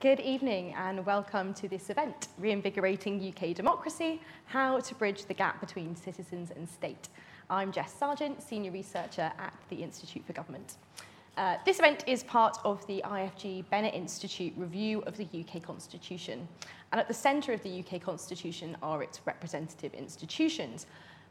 [0.00, 5.58] Good evening and welcome to this event, Reinvigorating UK Democracy, How to Bridge the Gap
[5.58, 7.08] Between Citizens and State.
[7.50, 10.76] I'm Jess Sargent, Senior Researcher at the Institute for Government.
[11.36, 16.46] Uh, this event is part of the IFG Bennett Institute review of the UK Constitution.
[16.92, 20.86] And at the centre of the UK Constitution are its representative institutions.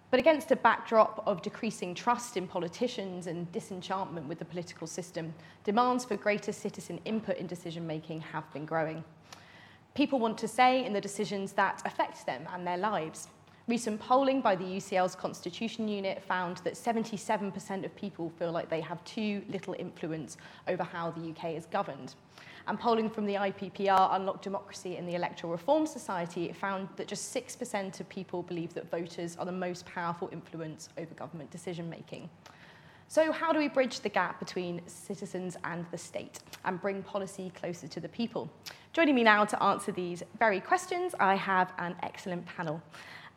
[0.10, 5.34] But against a backdrop of decreasing trust in politicians and disenchantment with the political system,
[5.66, 9.04] demands for greater citizen input in decision making have been growing.
[9.96, 13.28] People want to say in the decisions that affect them and their lives.
[13.68, 18.80] Recent polling by the UCL's Constitution Unit found that 77% of people feel like they
[18.80, 20.38] have too little influence
[20.70, 22.16] over how the UK is governed.
[22.68, 27.34] And polling from the IPPR Unlock Democracy and the Electoral Reform Society found that just
[27.34, 32.30] 6% of people believe that voters are the most powerful influence over government decision making.
[33.08, 37.54] So, how do we bridge the gap between citizens and the state and bring policy
[37.56, 38.50] closer to the people?
[38.92, 42.82] Joining me now to answer these very questions, I have an excellent panel.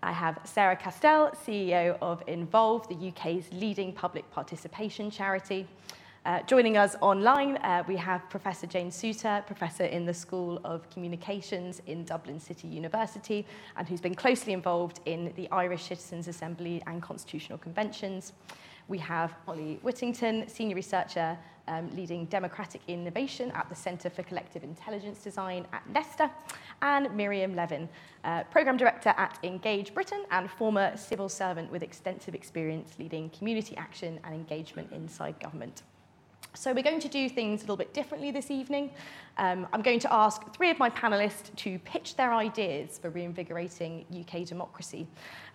[0.02, 5.68] I have Sarah Castell, CEO of Involve, the UK's leading public participation charity.
[6.26, 10.88] Uh, joining us online, uh, we have Professor Jane Suiter, Professor in the School of
[10.90, 13.46] Communications in Dublin City University,
[13.78, 18.34] and who's been closely involved in the Irish Citizens' Assembly and Constitutional Conventions.
[18.88, 24.62] We have Holly Whittington, Senior Researcher um, leading democratic innovation at the Centre for Collective
[24.62, 26.30] Intelligence Design at Nesta,
[26.82, 27.88] and Miriam Levin,
[28.24, 33.74] uh, Programme Director at Engage Britain and former civil servant with extensive experience leading community
[33.78, 35.82] action and engagement inside government.
[36.54, 38.90] So we're going to do things a little bit differently this evening.
[39.38, 44.04] Um, I'm going to ask three of my panellists to pitch their ideas for reinvigorating
[44.12, 45.06] UK democracy.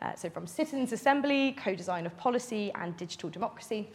[0.01, 3.89] Uh, so from Citizens Assembly, co-design of policy and digital democracy.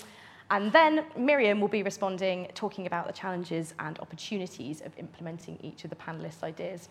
[0.50, 5.84] And then Miriam will be responding, talking about the challenges and opportunities of implementing each
[5.84, 6.90] of the panelists' ideas.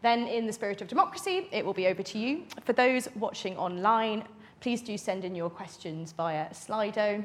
[0.00, 2.44] Then, in the spirit of democracy, it will be over to you.
[2.64, 4.24] For those watching online,
[4.60, 7.24] please do send in your questions via Slido.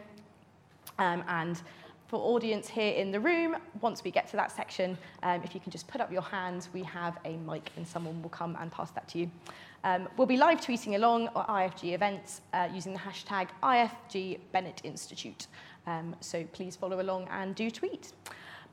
[1.00, 1.62] Um, and
[2.07, 5.59] for audience here in the room, once we get to that section, um, if you
[5.59, 8.72] can just put up your hands, we have a mic and someone will come and
[8.72, 9.31] pass that to you.
[9.84, 14.81] Um, we'll be live tweeting along at IFG events uh, using the hashtag IFG Bennett
[14.84, 15.47] Institute.
[15.85, 18.13] Um, so please follow along and do tweet.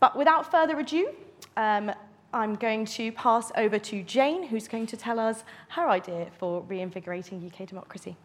[0.00, 1.10] But without further ado,
[1.56, 1.92] um,
[2.32, 6.62] I'm going to pass over to Jane, who's going to tell us her idea for
[6.62, 8.16] reinvigorating UK democracy.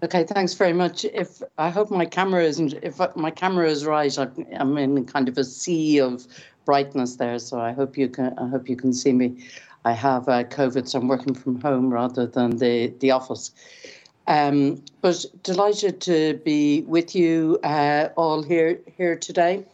[0.00, 1.04] Okay, thanks very much.
[1.04, 5.36] If I hope my camera isn't, if my camera is right, I'm in kind of
[5.36, 6.24] a sea of
[6.64, 8.38] brightness there, so I hope you can.
[8.38, 9.44] I hope you can see me.
[9.84, 13.50] I have uh, COVID, so I'm working from home rather than the the office.
[14.28, 19.64] Um, but delighted to be with you uh, all here here today.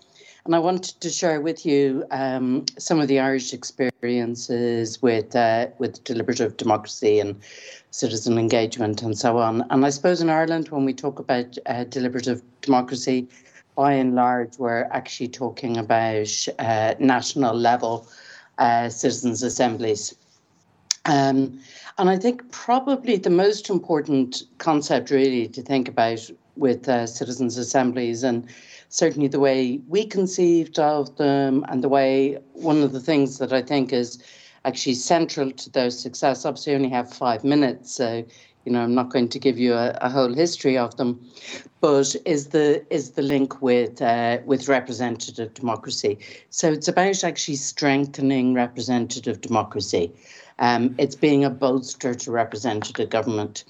[0.47, 5.69] And I wanted to share with you um, some of the Irish experiences with uh,
[5.78, 7.41] with deliberative democracy and
[7.91, 9.65] citizen engagement and so on.
[9.71, 13.27] And I suppose in Ireland, when we talk about uh, deliberative democracy,
[13.75, 18.06] by and large, we're actually talking about uh, national level
[18.59, 20.15] uh, citizens' assemblies.
[21.06, 21.59] Um,
[21.97, 27.56] and I think probably the most important concept, really, to think about with uh, citizens'
[27.56, 28.47] assemblies and
[28.94, 33.53] certainly the way we conceived of them and the way one of the things that
[33.53, 34.22] I think is
[34.65, 36.44] actually central to their success.
[36.44, 38.25] Obviously, I only have five minutes, so
[38.65, 41.28] you know I'm not going to give you a, a whole history of them,
[41.81, 46.16] but is the is the link with uh, with representative democracy.
[46.50, 50.12] So it's about actually strengthening representative democracy.
[50.61, 53.65] Um, it's being a bolster to representative government.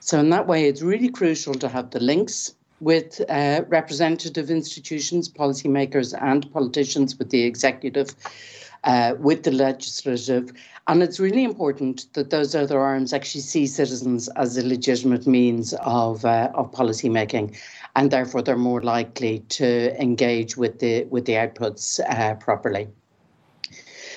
[0.00, 5.28] So in that way, it's really crucial to have the links with uh, representative institutions,
[5.28, 8.14] policymakers, and politicians, with the executive,
[8.82, 10.52] uh, with the legislative.
[10.88, 15.74] And it's really important that those other arms actually see citizens as a legitimate means
[15.74, 17.56] of, uh, of policy making,
[17.94, 22.88] and therefore they're more likely to engage with the with the outputs uh, properly.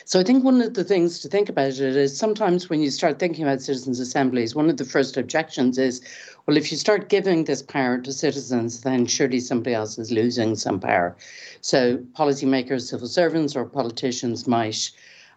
[0.07, 2.91] So I think one of the things to think about it is sometimes when you
[2.91, 5.99] start thinking about citizens' assemblies, one of the first objections is,
[6.45, 10.55] well, if you start giving this power to citizens, then surely somebody else is losing
[10.55, 11.15] some power.
[11.61, 14.91] So policymakers, civil servants, or politicians might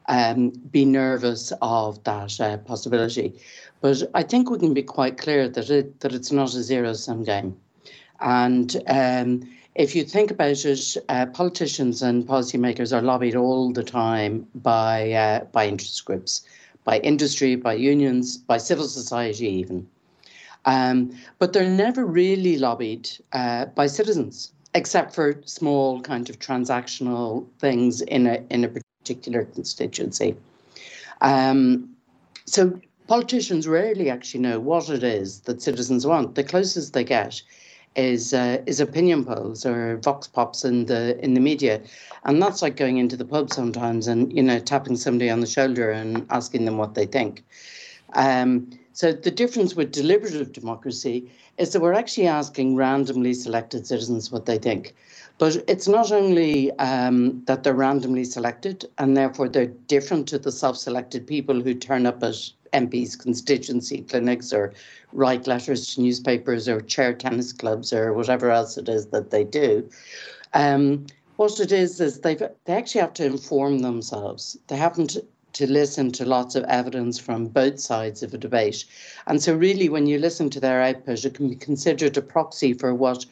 [0.07, 3.41] um, be nervous of that uh, possibility.
[3.81, 6.93] But I think we can be quite clear that it that it's not a zero
[6.93, 7.57] sum game,
[8.21, 9.49] and um,
[9.79, 15.13] if you think about it, uh, politicians and policymakers are lobbied all the time by
[15.13, 16.43] uh, by interest groups,
[16.85, 19.87] by industry, by unions, by civil society, even.
[20.65, 24.53] Um, but they're never really lobbied uh, by citizens.
[24.75, 30.37] except for small kind of transactional things in a in a particular constituency.
[31.21, 31.89] Um,
[32.45, 36.35] so politicians rarely actually know what it is that citizens want.
[36.35, 37.43] The closest they get
[37.97, 41.81] is uh, is opinion polls or vox pops in the in the media,
[42.25, 45.47] and that's like going into the pub sometimes and you know tapping somebody on the
[45.47, 47.45] shoulder and asking them what they think.
[48.15, 54.33] Um, so the difference with deliberative democracy is that we're actually asking randomly selected citizens
[54.33, 54.95] what they think.
[55.39, 60.51] But it's not only um, that they're randomly selected and therefore they're different to the
[60.51, 62.35] self selected people who turn up at
[62.73, 64.73] MPs' constituency clinics or
[65.13, 69.45] write letters to newspapers or chair tennis clubs or whatever else it is that they
[69.45, 69.89] do.
[70.55, 71.07] Um,
[71.37, 74.59] what it is is they they actually have to inform themselves.
[74.67, 75.17] They haven't
[75.55, 78.85] to listen to lots of evidence from both sides of a debate.
[79.27, 82.75] And so, really, when you listen to their output, it can be considered a proxy
[82.75, 83.25] for what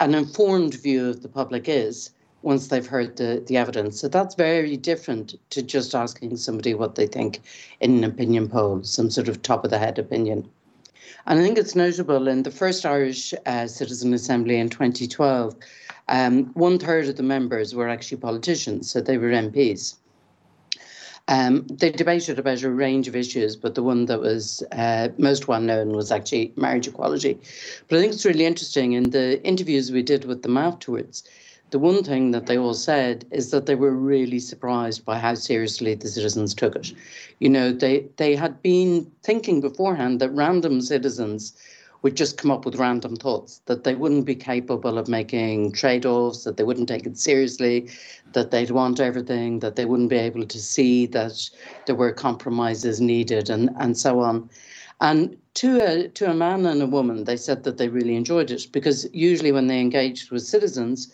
[0.00, 2.10] an informed view of the public is
[2.42, 4.00] once they've heard the, the evidence.
[4.00, 7.40] So, that's very different to just asking somebody what they think
[7.80, 10.48] in an opinion poll, some sort of top of the head opinion.
[11.26, 15.54] And I think it's notable in the first Irish uh, Citizen Assembly in 2012,
[16.08, 19.96] um, one third of the members were actually politicians, so they were MPs.
[21.28, 25.46] Um, they debated about a range of issues, but the one that was uh, most
[25.46, 27.38] well known was actually marriage equality.
[27.88, 31.22] But I think it's really interesting in the interviews we did with them afterwards.
[31.72, 35.32] The one thing that they all said is that they were really surprised by how
[35.32, 36.92] seriously the citizens took it.
[37.38, 41.54] You know, they, they had been thinking beforehand that random citizens
[42.02, 46.04] would just come up with random thoughts, that they wouldn't be capable of making trade
[46.04, 47.88] offs, that they wouldn't take it seriously,
[48.34, 51.48] that they'd want everything, that they wouldn't be able to see that
[51.86, 54.50] there were compromises needed, and, and so on.
[55.00, 58.50] And to a, to a man and a woman, they said that they really enjoyed
[58.50, 61.10] it because usually when they engaged with citizens,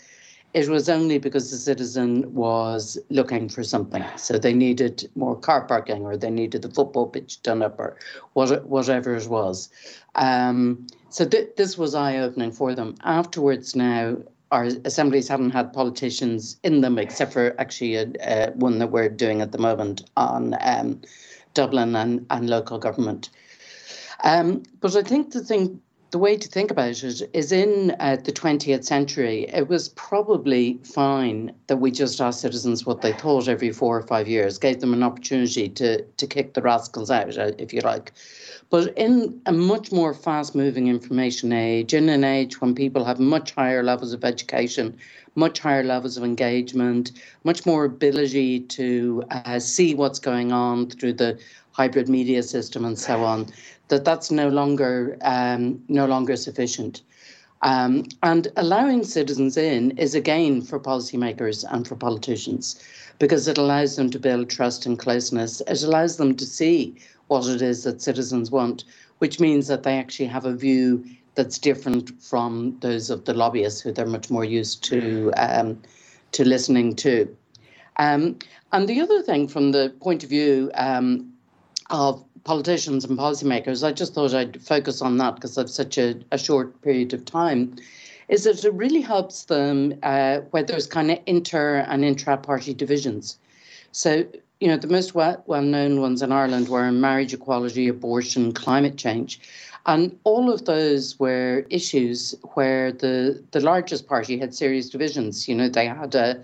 [0.54, 4.04] it was only because the citizen was looking for something.
[4.16, 7.96] So they needed more car parking or they needed the football pitch done up or
[8.32, 9.68] what, whatever it was.
[10.14, 12.94] Um, so th- this was eye opening for them.
[13.04, 14.16] Afterwards, now,
[14.50, 19.10] our assemblies haven't had politicians in them except for actually a, a one that we're
[19.10, 21.02] doing at the moment on um,
[21.52, 23.28] Dublin and, and local government.
[24.24, 25.80] Um, but I think the thing
[26.10, 30.78] the way to think about it is in uh, the 20th century, it was probably
[30.82, 34.80] fine that we just asked citizens what they thought every four or five years, gave
[34.80, 38.12] them an opportunity to, to kick the rascals out, uh, if you like.
[38.70, 43.18] But in a much more fast moving information age, in an age when people have
[43.18, 44.96] much higher levels of education,
[45.34, 47.12] much higher levels of engagement,
[47.44, 51.38] much more ability to uh, see what's going on through the
[51.72, 53.46] hybrid media system and so on,
[53.88, 57.02] that that's no longer um, no longer sufficient.
[57.62, 62.80] Um, and allowing citizens in is a gain for policymakers and for politicians
[63.18, 65.60] because it allows them to build trust and closeness.
[65.66, 66.94] It allows them to see
[67.26, 68.84] what it is that citizens want,
[69.18, 73.80] which means that they actually have a view that's different from those of the lobbyists
[73.80, 75.80] who they're much more used to um,
[76.32, 77.36] to listening to.
[77.96, 78.38] Um,
[78.72, 81.32] and the other thing, from the point of view um,
[81.90, 86.14] of politicians and policymakers, I just thought I'd focus on that because I've such a,
[86.32, 87.76] a, short period of time,
[88.30, 92.72] is that it really helps them uh, where there's kind of inter and intra party
[92.72, 93.38] divisions.
[93.92, 94.24] So,
[94.60, 99.38] you know, the most well known ones in Ireland were marriage equality, abortion, climate change.
[99.84, 105.48] And all of those were issues where the, the largest party had serious divisions.
[105.48, 106.42] You know, they had a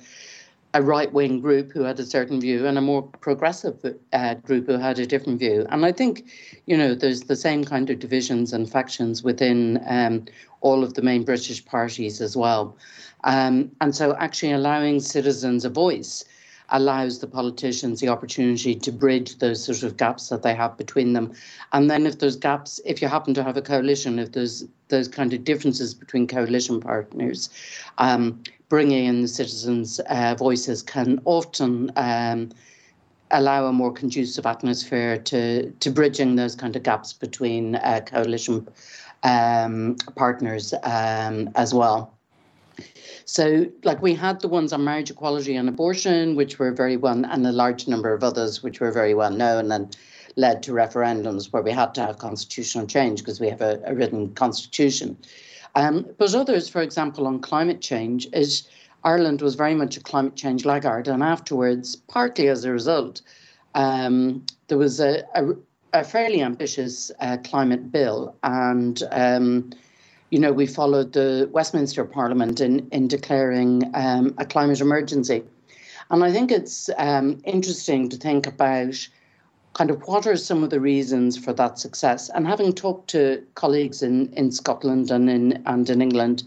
[0.74, 3.78] a right wing group who had a certain view and a more progressive
[4.12, 5.64] uh, group who had a different view.
[5.70, 6.28] And I think,
[6.66, 10.24] you know, there's the same kind of divisions and factions within um,
[10.62, 12.76] all of the main British parties as well.
[13.22, 16.24] Um, and so actually allowing citizens a voice
[16.70, 21.12] allows the politicians the opportunity to bridge those sort of gaps that they have between
[21.12, 21.32] them.
[21.72, 25.06] And then if there's gaps, if you happen to have a coalition, if there's those
[25.06, 27.50] kind of differences between coalition partners,
[27.98, 28.42] um,
[28.74, 32.50] bringing in the citizens' uh, voices can often um,
[33.30, 38.66] allow a more conducive atmosphere to, to bridging those kind of gaps between uh, coalition
[39.22, 42.18] um, partners um, as well.
[43.26, 47.24] So, like we had the ones on marriage equality and abortion, which were very well,
[47.24, 49.96] and a large number of others, which were very well known and
[50.34, 53.94] led to referendums where we had to have constitutional change because we have a, a
[53.94, 55.16] written constitution.
[55.74, 58.68] Um, but others, for example, on climate change, is
[59.02, 63.22] Ireland was very much a climate change laggard, and afterwards, partly as a result,
[63.74, 65.44] um, there was a, a,
[65.92, 69.70] a fairly ambitious uh, climate bill, and um,
[70.30, 75.44] you know, we followed the Westminster Parliament in, in declaring um, a climate emergency.
[76.10, 79.08] And I think it's um, interesting to think about
[79.74, 82.30] kind of what are some of the reasons for that success.
[82.30, 86.44] And having talked to colleagues in, in Scotland and in and in England,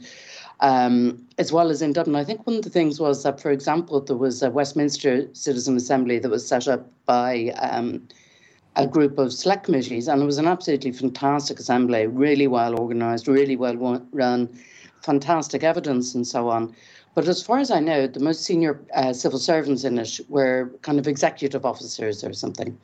[0.62, 3.52] um, as well as in Dublin, I think one of the things was that, for
[3.52, 8.08] example, there was a Westminster Citizen Assembly that was set up by um,
[8.76, 13.28] a group of select committees, and it was an absolutely fantastic assembly, really well organised,
[13.28, 13.76] really well
[14.12, 14.50] run,
[15.02, 16.74] fantastic evidence, and so on.
[17.14, 20.72] But as far as I know, the most senior uh, civil servants in it were
[20.84, 22.78] kind of executive officers or something.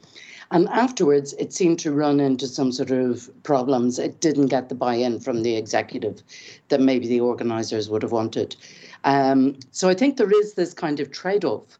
[0.51, 3.99] And afterwards, it seemed to run into some sort of problems.
[3.99, 6.21] It didn't get the buy in from the executive
[6.69, 8.55] that maybe the organisers would have wanted.
[9.03, 11.77] Um, so I think there is this kind of trade off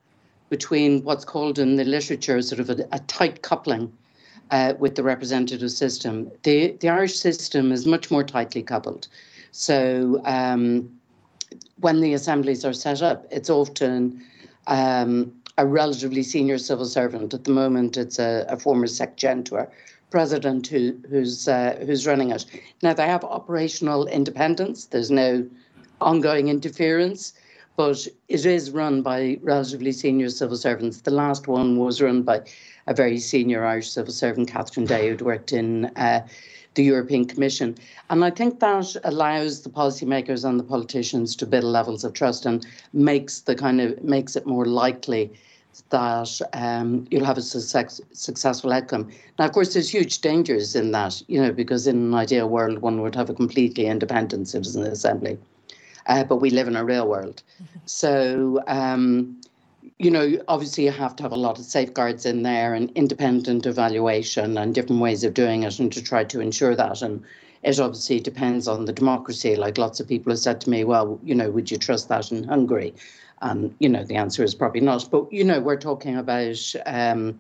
[0.50, 3.91] between what's called in the literature sort of a, a tight coupling
[4.51, 6.32] uh, with the representative system.
[6.43, 9.08] The, the Irish system is much more tightly coupled.
[9.51, 10.89] So um,
[11.79, 14.24] when the assemblies are set up, it's often
[14.67, 17.33] um, a relatively senior civil servant.
[17.33, 19.69] At the moment, it's a, a former secgentor
[20.10, 22.45] president who, who's uh, who's running it.
[22.81, 24.86] Now they have operational independence.
[24.86, 25.48] There's no
[26.01, 27.33] ongoing interference,
[27.75, 31.01] but it is run by relatively senior civil servants.
[31.01, 32.41] The last one was run by
[32.86, 36.27] a very senior Irish civil servant, Catherine Day, who'd worked in uh,
[36.75, 37.75] the European Commission.
[38.10, 42.46] And I think that allows the policymakers and the politicians to build levels of trust
[42.46, 45.32] and makes the kind of makes it more likely
[45.89, 49.10] that um, you'll have a success, successful outcome.
[49.39, 52.80] Now, of course, there's huge dangers in that, you know, because in an ideal world,
[52.80, 55.38] one would have a completely independent citizen assembly.
[56.06, 57.42] Uh, but we live in a real world.
[57.86, 59.42] So, um,
[60.00, 63.65] you know, obviously you have to have a lot of safeguards in there and independent
[63.65, 67.01] evaluation and different ways of doing it and to try to ensure that.
[67.01, 67.23] And
[67.63, 69.55] it obviously depends on the democracy.
[69.55, 72.31] Like lots of people have said to me, well, you know, would you trust that
[72.31, 72.93] in Hungary?
[73.41, 75.07] Um, you know, the answer is probably not.
[75.12, 77.38] But, you know, we're talking about um,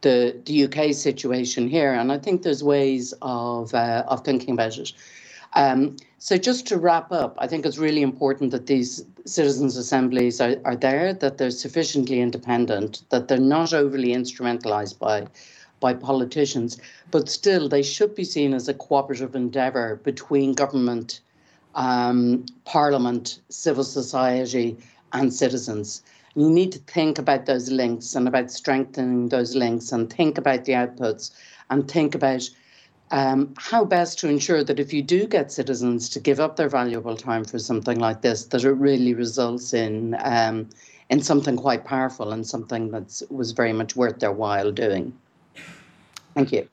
[0.00, 1.92] the, the UK situation here.
[1.94, 4.92] And I think there's ways of, uh, of thinking about it.
[5.54, 10.40] Um, so just to wrap up, I think it's really important that these citizens' assemblies
[10.40, 15.26] are, are there, that they're sufficiently independent, that they're not overly instrumentalized by
[15.82, 16.78] by politicians,
[17.10, 21.20] but still they should be seen as a cooperative endeavour between government,
[21.74, 24.76] um, parliament, civil society,
[25.12, 26.02] and citizens.
[26.34, 30.64] You need to think about those links and about strengthening those links and think about
[30.64, 31.32] the outputs
[31.68, 32.48] and think about
[33.12, 36.70] um, how best to ensure that if you do get citizens to give up their
[36.70, 40.68] valuable time for something like this, that it really results in um,
[41.10, 45.12] in something quite powerful and something that was very much worth their while doing.
[46.34, 46.66] Thank you.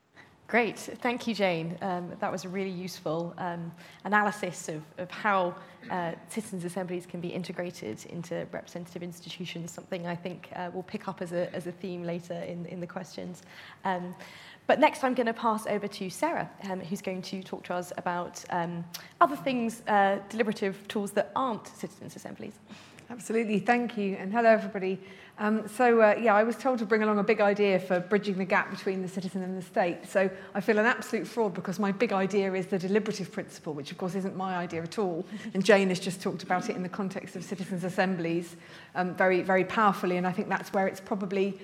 [0.48, 1.77] Great, thank you, Jane.
[1.81, 3.72] Um, that was a really useful um,
[4.03, 5.53] analysis of, of how
[5.91, 11.08] uh, citizens' assemblies can be integrated into representative institutions, something I think uh, we'll pick
[11.08, 13.43] up as a, as a theme later in, in the questions.
[14.69, 17.73] But next, I'm going to pass over to Sarah, um, who's going to talk to
[17.73, 18.85] us about um,
[19.19, 22.53] other things, uh, deliberative tools that aren't citizens' assemblies.
[23.09, 24.99] Absolutely, thank you, and hello everybody.
[25.39, 28.38] Um, so uh, yeah, I was told to bring along a big idea for bridging
[28.38, 30.05] the gap between the citizen and the state.
[30.07, 33.91] So I feel an absolute fraud because my big idea is the deliberative principle, which
[33.91, 35.25] of course isn't my idea at all.
[35.55, 38.55] And Jane has just talked about it in the context of citizens' assemblies
[38.93, 41.59] um, very, very powerfully, and I think that's where it's probably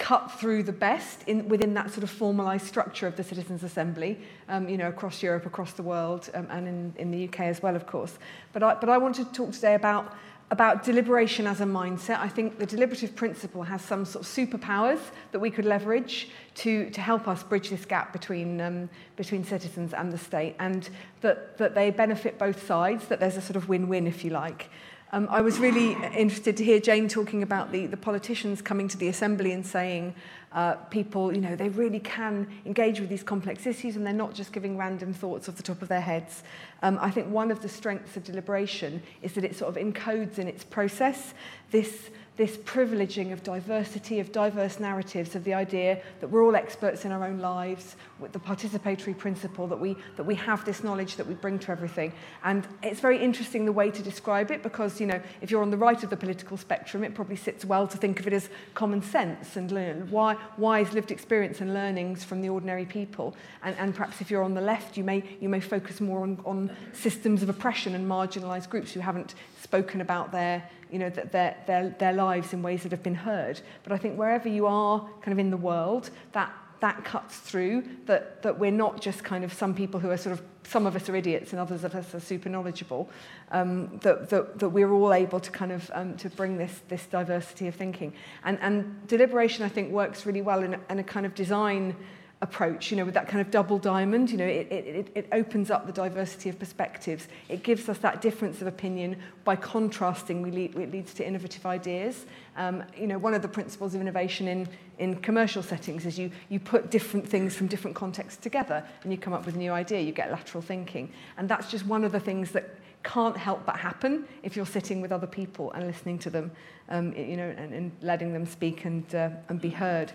[0.00, 4.18] cut through the best in, within that sort of formalised structure of the Citizens' Assembly,
[4.48, 7.62] um, you know, across Europe, across the world, um, and in, in the UK as
[7.62, 8.18] well, of course.
[8.52, 10.14] But I, but I want to talk today about
[10.50, 12.18] about deliberation as a mindset.
[12.18, 14.98] I think the deliberative principle has some sort of superpowers
[15.30, 19.94] that we could leverage to, to help us bridge this gap between, um, between citizens
[19.94, 20.90] and the state, and
[21.20, 24.70] that, that they benefit both sides, that there's a sort of win-win, if you like.
[25.12, 28.96] Um, I was really interested to hear Jane talking about the, the politicians coming to
[28.96, 30.14] the Assembly and saying
[30.52, 34.34] uh, people, you know, they really can engage with these complex issues and they're not
[34.34, 36.44] just giving random thoughts off the top of their heads.
[36.82, 40.38] Um, I think one of the strengths of deliberation is that it sort of encodes
[40.38, 41.34] in its process
[41.72, 42.10] this
[42.40, 47.12] this privileging of diversity, of diverse narratives, of the idea that we're all experts in
[47.12, 51.26] our own lives, with the participatory principle that we, that we have this knowledge that
[51.26, 52.10] we bring to everything.
[52.42, 55.70] And it's very interesting the way to describe it because, you know, if you're on
[55.70, 58.48] the right of the political spectrum, it probably sits well to think of it as
[58.72, 63.36] common sense and learn why, wise lived experience and learnings from the ordinary people.
[63.62, 66.40] And, and perhaps if you're on the left, you may, you may focus more on,
[66.46, 71.56] on systems of oppression and marginalized groups who haven't spoken about their you know, their,
[71.66, 73.60] their, their lives in ways that have been heard.
[73.82, 77.84] But I think wherever you are kind of in the world, that that cuts through,
[78.06, 80.96] that, that we're not just kind of some people who are sort of, some of
[80.96, 83.08] us are idiots and others of us are super knowledgeable,
[83.50, 87.04] um, that, that, that we're all able to kind of um, to bring this, this
[87.06, 88.12] diversity of thinking.
[88.44, 91.96] And, and deliberation, I think, works really well in a, in a kind of design
[92.42, 95.70] approach, you know, with that kind of double diamond, you know, it, it, it opens
[95.70, 97.28] up the diversity of perspectives.
[97.50, 101.66] It gives us that difference of opinion by contrasting, we lead, it leads to innovative
[101.66, 102.24] ideas.
[102.56, 104.68] Um, you know, one of the principles of innovation in,
[104.98, 109.18] in commercial settings is you, you put different things from different contexts together and you
[109.18, 111.12] come up with a new idea, you get lateral thinking.
[111.36, 115.02] And that's just one of the things that can't help but happen if you're sitting
[115.02, 116.50] with other people and listening to them,
[116.88, 120.12] um, you know, and, and letting them speak and, uh, and be heard.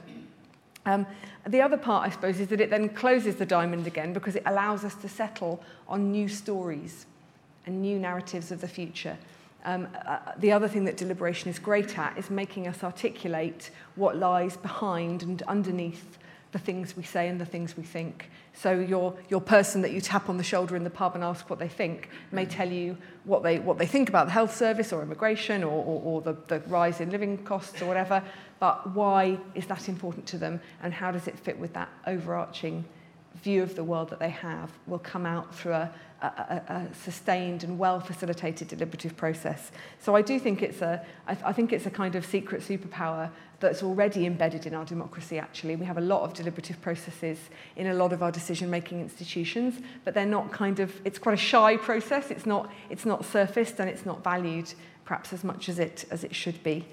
[0.85, 1.05] Um,
[1.47, 4.43] the other part, I suppose, is that it then closes the diamond again because it
[4.45, 7.05] allows us to settle on new stories
[7.65, 9.17] and new narratives of the future.
[9.63, 13.71] Um, uh, uh the other thing that deliberation is great at is making us articulate
[13.95, 16.17] what lies behind and underneath
[16.55, 18.29] the things we say and the things we think.
[18.53, 21.49] So your, your person that you tap on the shoulder in the pub and ask
[21.49, 22.49] what they think may mm.
[22.49, 26.01] tell you what they, what they think about the health service or immigration or, or,
[26.01, 28.23] or the, the rise in living costs or whatever,
[28.61, 32.85] but why is that important to them and how does it fit with that overarching
[33.43, 37.65] view of the world that they have will come out through a, a, a, sustained
[37.65, 39.71] and well facilitated deliberative process.
[39.99, 43.29] So I do think it's a, I, I think it's a kind of secret superpower
[43.59, 45.75] that's already embedded in our democracy actually.
[45.75, 47.37] We have a lot of deliberative processes
[47.75, 51.33] in a lot of our decision making institutions, but they're not kind of, it's quite
[51.33, 52.31] a shy process.
[52.31, 54.73] It's not, it's not surfaced and it's not valued
[55.05, 56.85] perhaps as much as it, as it should be.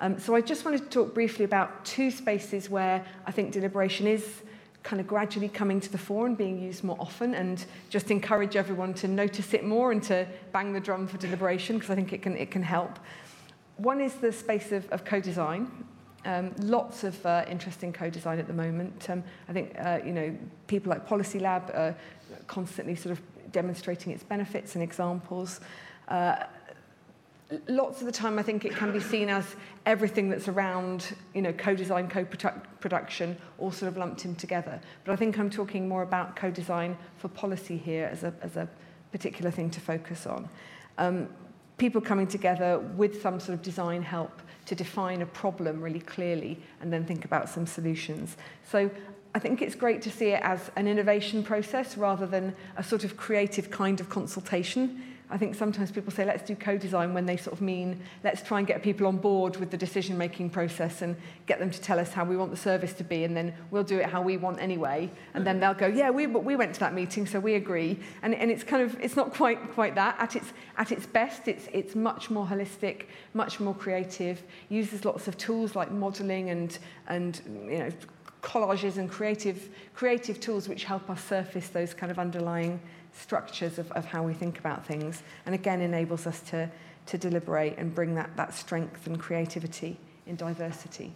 [0.00, 4.06] Um, so I just wanted to talk briefly about two spaces where I think deliberation
[4.06, 4.42] is
[4.84, 8.56] kind of gradually coming to the fore and being used more often and just encourage
[8.56, 12.12] everyone to notice it more and to bang the drum for deliberation because I think
[12.12, 12.98] it can, it can help.
[13.76, 15.70] One is the space of, of co-design.
[16.28, 19.08] Um, lots of uh, interesting co-design at the moment.
[19.08, 21.96] Um, I think, uh, you know, people like Policy Lab are
[22.46, 25.60] constantly sort of demonstrating its benefits and examples.
[26.06, 26.44] Uh,
[27.66, 29.56] lots of the time I think it can be seen as
[29.86, 34.78] everything that's around, you know, co-design, co-production, all sort of lumped in together.
[35.06, 38.68] But I think I'm talking more about co-design for policy here as a, as a
[39.12, 40.46] particular thing to focus on.
[40.98, 41.30] Um,
[41.78, 46.60] people coming together with some sort of design help to define a problem really clearly
[46.82, 48.36] and then think about some solutions.
[48.70, 48.90] So
[49.34, 53.02] I think it's great to see it as an innovation process rather than a sort
[53.02, 57.36] of creative kind of consultation I think sometimes people say, let's do co-design when they
[57.36, 61.16] sort of mean, let's try and get people on board with the decision-making process and
[61.46, 63.82] get them to tell us how we want the service to be, and then we'll
[63.84, 65.10] do it how we want anyway.
[65.34, 67.98] And then they'll go, yeah, we, we went to that meeting, so we agree.
[68.22, 70.16] And, and it's kind of, it's not quite, quite that.
[70.18, 75.28] At its, at its best, it's, it's much more holistic, much more creative, uses lots
[75.28, 77.90] of tools like modeling and, and you know,
[78.42, 82.80] collages and creative, creative tools which help us surface those kind of underlying
[83.18, 86.70] structures of, of how we think about things, and again enables us to,
[87.06, 91.12] to deliberate and bring that, that strength and creativity in diversity.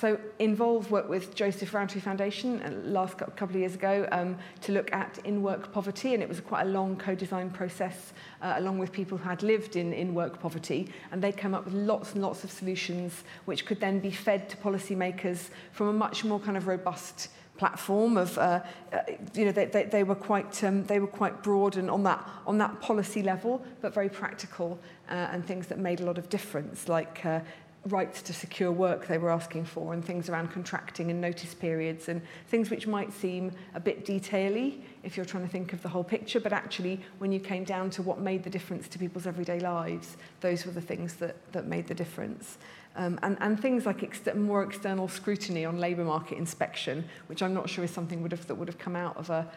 [0.00, 4.72] So involved work with Joseph Rowntree Foundation uh, last couple of years ago um, to
[4.72, 8.12] look at in-work poverty, and it was quite a long co-design process
[8.42, 11.74] uh, along with people who had lived in in-work poverty, and they came up with
[11.74, 16.24] lots and lots of solutions which could then be fed to policymakers from a much
[16.24, 18.60] more kind of robust platform of uh,
[18.92, 18.98] uh,
[19.34, 22.28] you know they, they, they were quite um, they were quite broad and on that
[22.46, 26.28] on that policy level but very practical uh, and things that made a lot of
[26.28, 27.40] difference like uh,
[27.86, 32.08] rights to secure work they were asking for and things around contracting and notice periods
[32.08, 35.88] and things which might seem a bit detaily if you're trying to think of the
[35.88, 39.26] whole picture but actually when you came down to what made the difference to people's
[39.26, 42.58] everyday lives those were the things that that made the difference
[42.96, 47.54] um, and, and things like ex more external scrutiny on labour market inspection, which I'm
[47.54, 49.50] not sure is something would have, that would have come out of a,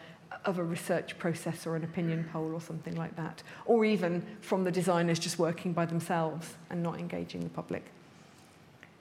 [0.44, 4.64] of a research process or an opinion poll or something like that, or even from
[4.64, 7.84] the designers just working by themselves and not engaging the public.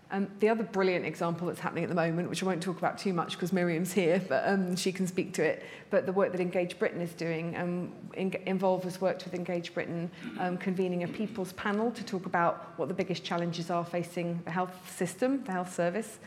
[0.09, 2.97] Um, the other brilliant example that's happening at the moment, which I won't talk about
[2.97, 6.31] too much because Miriam's here, but um, she can speak to it, but the work
[6.31, 11.03] that Engage Britain is doing, um, in Involve has worked with Engage Britain, um, convening
[11.03, 15.43] a people's panel to talk about what the biggest challenges are facing the health system,
[15.43, 16.19] the health service.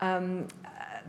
[0.00, 0.46] Um,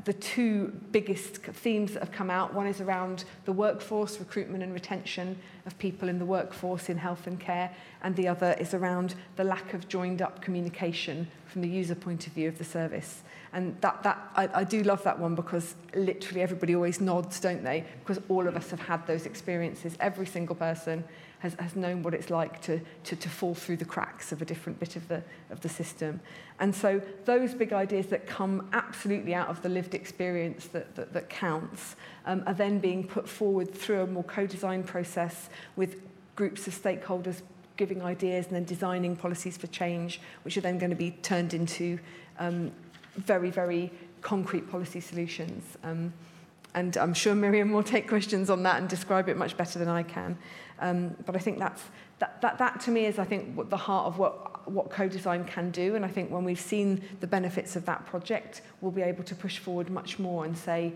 [0.06, 2.54] the two biggest themes that have come out.
[2.54, 7.28] One is around the workforce, recruitment and retention of people in the workforce in health
[7.28, 7.72] and care,
[8.04, 12.28] and the other is around the lack of joined up communication from the user point
[12.28, 13.22] of view of the service.
[13.54, 17.64] And that, that I, I do love that one because literally everybody always nods, don't
[17.64, 17.86] they?
[18.00, 21.04] Because all of us have had those experiences, every single person
[21.40, 24.46] has, has known what it's like to, to, to fall through the cracks of a
[24.46, 26.20] different bit of the, of the system.
[26.60, 31.14] And so those big ideas that come absolutely out of the lived experience that, that,
[31.14, 31.96] that counts
[32.26, 36.02] um, are then being put forward through a more co-design process with
[36.36, 37.42] groups of stakeholders
[37.78, 41.54] giving ideas and then designing policies for change, which are then going to be turned
[41.54, 42.00] into
[42.40, 42.72] um,
[43.16, 45.64] very, very concrete policy solutions.
[45.84, 46.12] Um,
[46.78, 49.88] and I'm sure Miriam will take questions on that and describe it much better than
[49.88, 50.38] I can.
[50.78, 51.82] Um, but I think that's,
[52.20, 55.72] that, that, that to me is, I think, the heart of what, what co-design can
[55.72, 55.96] do.
[55.96, 59.34] And I think when we've seen the benefits of that project, we'll be able to
[59.34, 60.94] push forward much more and say,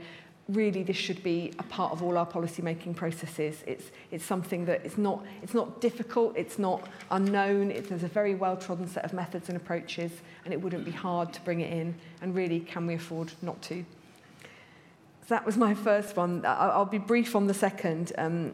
[0.50, 3.64] really this should be a part of all our policy making processes.
[3.66, 8.08] It's, it's something that it's not, it's not difficult, it's not unknown, it, there's a
[8.08, 10.12] very well trodden set of methods and approaches
[10.46, 13.60] and it wouldn't be hard to bring it in and really can we afford not
[13.64, 13.84] to.
[15.32, 16.44] that was my first one.
[16.46, 18.12] I'll be brief on the second.
[18.18, 18.54] Um,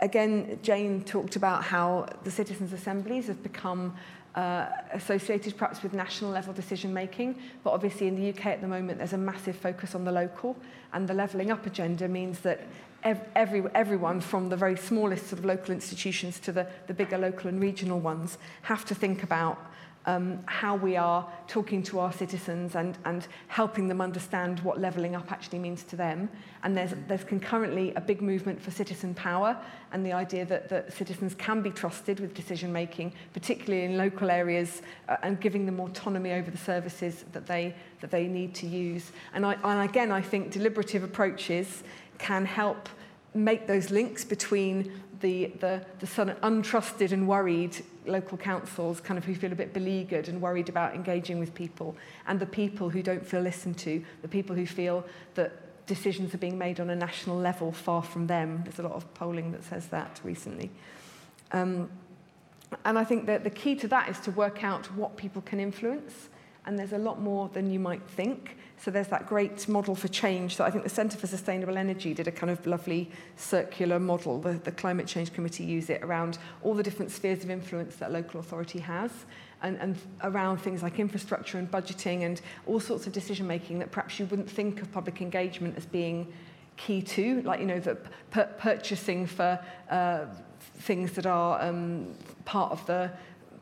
[0.00, 3.94] again, Jane talked about how the citizens' assemblies have become
[4.34, 8.66] uh, associated perhaps with national level decision making, but obviously in the UK at the
[8.66, 10.56] moment there's a massive focus on the local,
[10.92, 12.66] and the levelling up agenda means that
[13.04, 17.18] ev every, everyone from the very smallest sort of local institutions to the, the bigger
[17.18, 19.58] local and regional ones have to think about
[20.06, 25.14] um, how we are talking to our citizens and, and helping them understand what levelling
[25.14, 26.28] up actually means to them.
[26.62, 29.56] And there's, there's concurrently a big movement for citizen power
[29.92, 34.30] and the idea that, that citizens can be trusted with decision making, particularly in local
[34.30, 38.66] areas, uh, and giving them autonomy over the services that they, that they need to
[38.66, 39.12] use.
[39.32, 41.82] And, I, and again, I think deliberative approaches
[42.18, 42.88] can help
[43.34, 49.16] make those links between the, the, the sort of untrusted and worried local councils kind
[49.16, 52.90] of who feel a bit beleaguered and worried about engaging with people and the people
[52.90, 56.90] who don't feel listened to, the people who feel that decisions are being made on
[56.90, 58.60] a national level far from them.
[58.64, 60.70] There's a lot of polling that says that recently.
[61.52, 61.90] Um,
[62.84, 65.60] and I think that the key to that is to work out what people can
[65.60, 66.28] influence.
[66.66, 68.56] And there's a lot more than you might think.
[68.78, 72.12] So there's that great model for change that I think the Centre for Sustainable Energy
[72.12, 74.40] did a kind of lovely circular model.
[74.40, 78.12] The, the Climate Change Committee use it around all the different spheres of influence that
[78.12, 79.10] local authority has
[79.62, 83.90] and, and around things like infrastructure and budgeting and all sorts of decision making that
[83.90, 86.30] perhaps you wouldn't think of public engagement as being
[86.76, 87.96] key to, like, you know, the
[88.58, 89.58] purchasing for
[89.90, 90.26] uh,
[90.78, 93.10] things that are um, part of the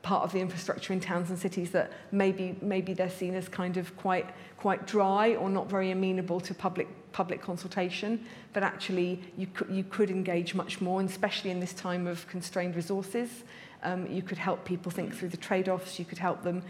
[0.03, 3.77] part of the infrastructure in towns and cities that maybe maybe they're seen as kind
[3.77, 8.25] of quite quite dry or not very amenable to public public consultation.
[8.53, 12.27] But actually you could you could engage much more and especially in this time of
[12.29, 13.45] constrained resources
[13.83, 16.63] um, you could help people think through the trade-offs you could help them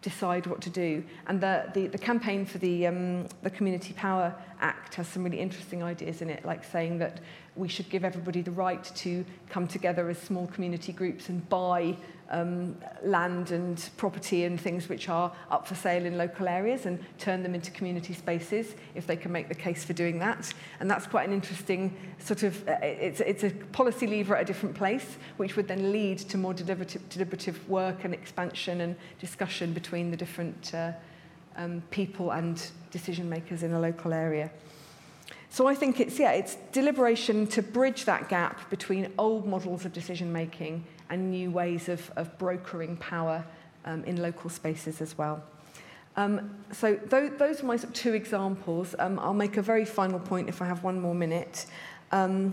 [0.00, 1.04] decide what to do.
[1.26, 5.40] And the the, the campaign for the um, the community power act has some really
[5.40, 7.20] interesting ideas in it like saying that
[7.58, 11.96] we should give everybody the right to come together as small community groups and buy
[12.30, 17.02] um, land and property and things which are up for sale in local areas and
[17.18, 20.52] turn them into community spaces if they can make the case for doing that.
[20.80, 24.44] And that's quite an interesting sort of, uh, it's, it's a policy lever at a
[24.44, 29.72] different place, which would then lead to more deliberative, deliberative work and expansion and discussion
[29.72, 30.92] between the different uh,
[31.56, 34.50] um, people and decision makers in a local area.
[35.50, 39.92] So I think it's, yeah, it's deliberation to bridge that gap between old models of
[39.92, 43.44] decision making and new ways of, of brokering power
[43.84, 45.42] um, in local spaces as well.
[46.16, 48.94] Um, so th those are my sort of two examples.
[48.98, 51.66] Um, I'll make a very final point if I have one more minute.
[52.10, 52.52] Um,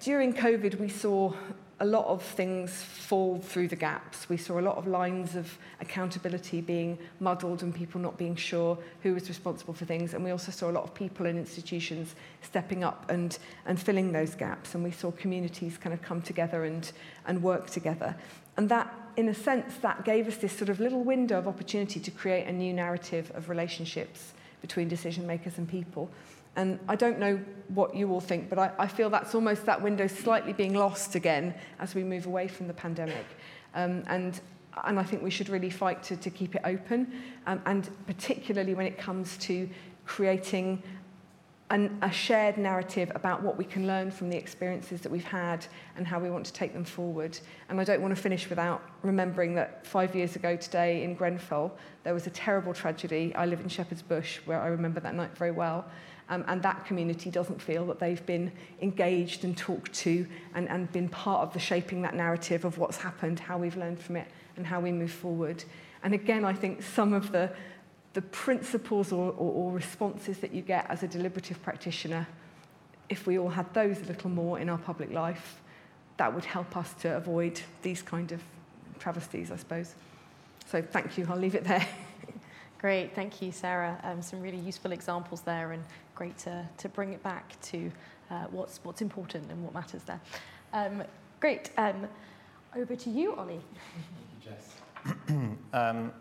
[0.00, 1.32] during COVID, we saw
[1.78, 4.30] a lot of things fall through the gaps.
[4.30, 8.78] We saw a lot of lines of accountability being muddled and people not being sure
[9.02, 10.14] who was responsible for things.
[10.14, 13.36] And we also saw a lot of people and institutions stepping up and,
[13.66, 14.74] and filling those gaps.
[14.74, 16.90] And we saw communities kind of come together and,
[17.26, 18.16] and work together.
[18.56, 22.00] And that, in a sense, that gave us this sort of little window of opportunity
[22.00, 26.10] to create a new narrative of relationships between decision makers and people.
[26.56, 27.38] And I don't know
[27.68, 31.14] what you all think, but I, I feel that's almost that window slightly being lost
[31.14, 33.26] again as we move away from the pandemic.
[33.74, 34.40] Um, and,
[34.84, 37.12] and I think we should really fight to, to keep it open,
[37.46, 39.68] um, and particularly when it comes to
[40.06, 40.82] creating
[41.70, 45.66] an, a shared narrative about what we can learn from the experiences that we've had
[45.96, 47.38] and how we want to take them forward.
[47.68, 51.76] And I don't want to finish without remembering that five years ago today in Grenfell,
[52.04, 53.34] there was a terrible tragedy.
[53.34, 55.84] I live in Shepherd's Bush, where I remember that night very well.
[56.28, 58.50] Um, and that community doesn't feel that they've been
[58.82, 62.96] engaged and talked to and, and been part of the shaping that narrative of what's
[62.96, 65.62] happened, how we've learned from it, and how we move forward.
[66.02, 67.50] And again, I think some of the,
[68.14, 72.26] the principles or, or, or responses that you get as a deliberative practitioner,
[73.08, 75.60] if we all had those a little more in our public life,
[76.16, 78.42] that would help us to avoid these kind of
[78.98, 79.94] travesties, I suppose.
[80.66, 81.26] So thank you.
[81.30, 81.86] I'll leave it there.
[82.78, 83.98] Great, thank you, Sarah.
[84.02, 85.82] Um, some really useful examples there, and
[86.16, 87.92] great to, to bring it back to
[88.30, 90.20] uh, what's what's important and what matters there.
[90.72, 91.04] Um,
[91.38, 91.70] great.
[91.76, 92.08] Um,
[92.74, 93.60] over to you, Ollie.
[94.42, 94.74] Jess.
[95.28, 96.12] um,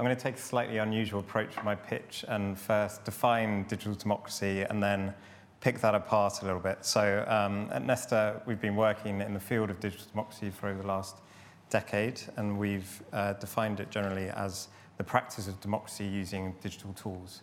[0.00, 3.94] I'm going to take a slightly unusual approach to my pitch and first define digital
[3.94, 5.12] democracy and then
[5.60, 6.84] pick that apart a little bit.
[6.86, 10.80] So um, at Nesta, we've been working in the field of digital democracy for over
[10.80, 11.18] the last
[11.68, 17.42] decade, and we've uh, defined it generally as the practice of democracy using digital tools,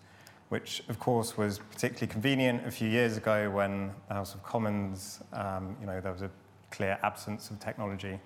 [0.50, 5.22] which of course was particularly convenient a few years ago when the House of Commons,
[5.34, 6.32] um, you know, there was a
[6.72, 8.20] clear absence of technology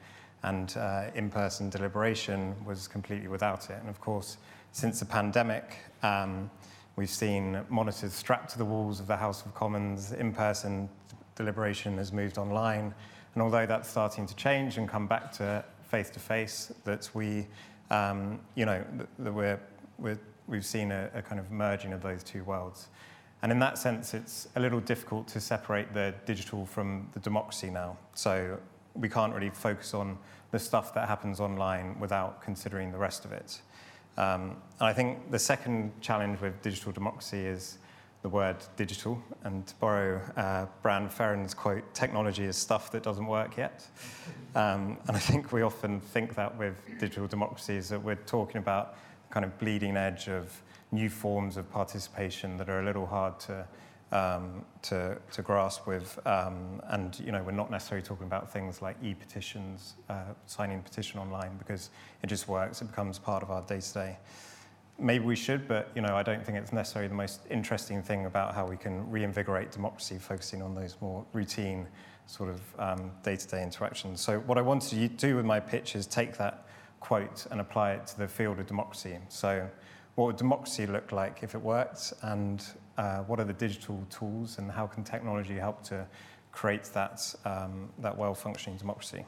[0.44, 3.78] and uh, in-person deliberation was completely without it.
[3.80, 4.38] And of course,
[4.72, 6.50] since the pandemic, um,
[6.96, 10.90] we've seen monitors strapped to the walls of the House of Commons, in-person
[11.36, 12.94] deliberation has moved online,
[13.34, 17.48] and although that's starting to change and come back to face-to-face, that we,
[17.90, 18.84] um, you know,
[19.20, 19.60] that we're,
[19.98, 22.88] we're, we've seen a, a kind of merging of those two worlds.
[23.42, 27.70] And in that sense, it's a little difficult to separate the digital from the democracy
[27.70, 27.98] now.
[28.14, 28.60] So
[28.94, 30.18] we can't really focus on
[30.52, 33.62] the stuff that happens online without considering the rest of it.
[34.18, 37.78] Um, and I think the second challenge with digital democracy is
[38.22, 39.22] the word digital.
[39.44, 43.88] And to borrow uh, Ferren's quote, technology is stuff that doesn't work yet.
[44.54, 48.58] Um, and I think we often think that with digital democracy is that we're talking
[48.58, 48.98] about
[49.32, 53.66] kind of bleeding edge of new forms of participation that are a little hard to
[54.12, 56.20] um, to, to grasp with.
[56.26, 61.20] Um, and you know, we're not necessarily talking about things like e-petitions, uh, signing petition
[61.20, 61.90] online, because
[62.22, 62.82] it just works.
[62.82, 64.18] It becomes part of our day-to-day.
[65.00, 68.26] Maybe we should, but you know, I don't think it's necessarily the most interesting thing
[68.26, 71.88] about how we can reinvigorate democracy, focusing on those more routine
[72.28, 74.22] sort of um, day-to-day interactions.
[74.22, 76.66] So what I wanted to do with my pitch is take that
[77.02, 79.18] quote and apply it to the field of democracy.
[79.28, 79.68] So
[80.16, 82.14] what would democracy look like if it worked?
[82.22, 82.64] And
[82.98, 86.08] uh, what are the digital tools and how can technology help to
[86.54, 89.26] create that, um, that well-functioning democracy?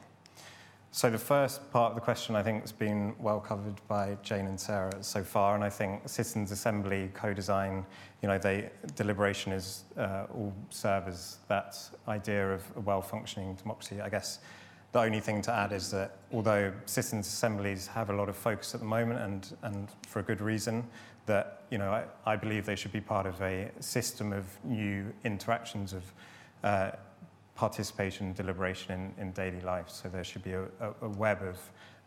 [0.92, 4.46] So the first part of the question I think has been well covered by Jane
[4.46, 7.84] and Sarah so far, and I think Citizens Assembly, co-design,
[8.22, 14.00] you know, they, deliberation is uh, all serve as that idea of a well-functioning democracy.
[14.00, 14.38] I guess
[14.94, 18.74] the only thing to add is that although citizens' assemblies have a lot of focus
[18.74, 20.84] at the moment, and, and for a good reason,
[21.26, 25.12] that you know, I, I believe they should be part of a system of new
[25.24, 26.04] interactions of
[26.62, 26.90] uh,
[27.56, 29.88] participation and deliberation in, in daily life.
[29.88, 30.64] So there should be a,
[31.02, 31.58] a, web of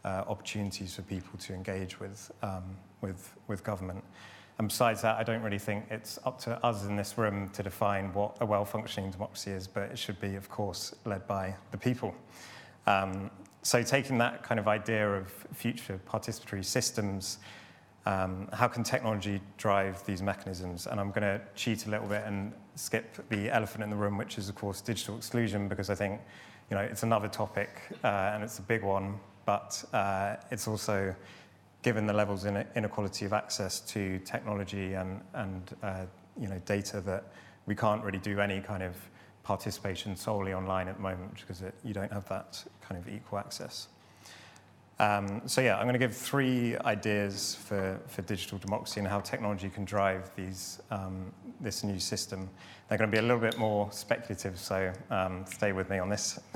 [0.05, 2.63] uh, opportunities for people to engage with, um,
[3.01, 4.01] with, with government.
[4.59, 7.63] And besides that, I don't really think it's up to us in this room to
[7.63, 11.77] define what a well-functioning democracy is, but it should be, of course, led by the
[11.77, 12.15] people.
[12.87, 13.29] Um,
[13.61, 17.37] so taking that kind of idea of future participatory systems
[18.07, 20.87] um, how can technology drive these mechanisms?
[20.87, 24.17] And I'm going to cheat a little bit and skip the elephant in the room,
[24.17, 26.21] which is, of course, digital exclusion, because I think
[26.69, 27.69] you know, it's another topic
[28.05, 31.13] uh, and it's a big one, but uh, it's also,
[31.81, 36.05] given the levels in inequality of access to technology and, and uh,
[36.39, 37.25] you know, data, that
[37.65, 38.95] we can't really do any kind of
[39.47, 43.39] participation solely online at the moment because it, you don't have that kind of equal
[43.39, 43.87] access.
[44.99, 49.21] Um, so yeah, I'm going to give three ideas for, for digital democracy and how
[49.21, 51.31] technology can drive these, um,
[51.61, 52.49] this new system.
[52.89, 56.09] They're going to be a little bit more speculative, so um, stay with me on
[56.09, 56.39] this.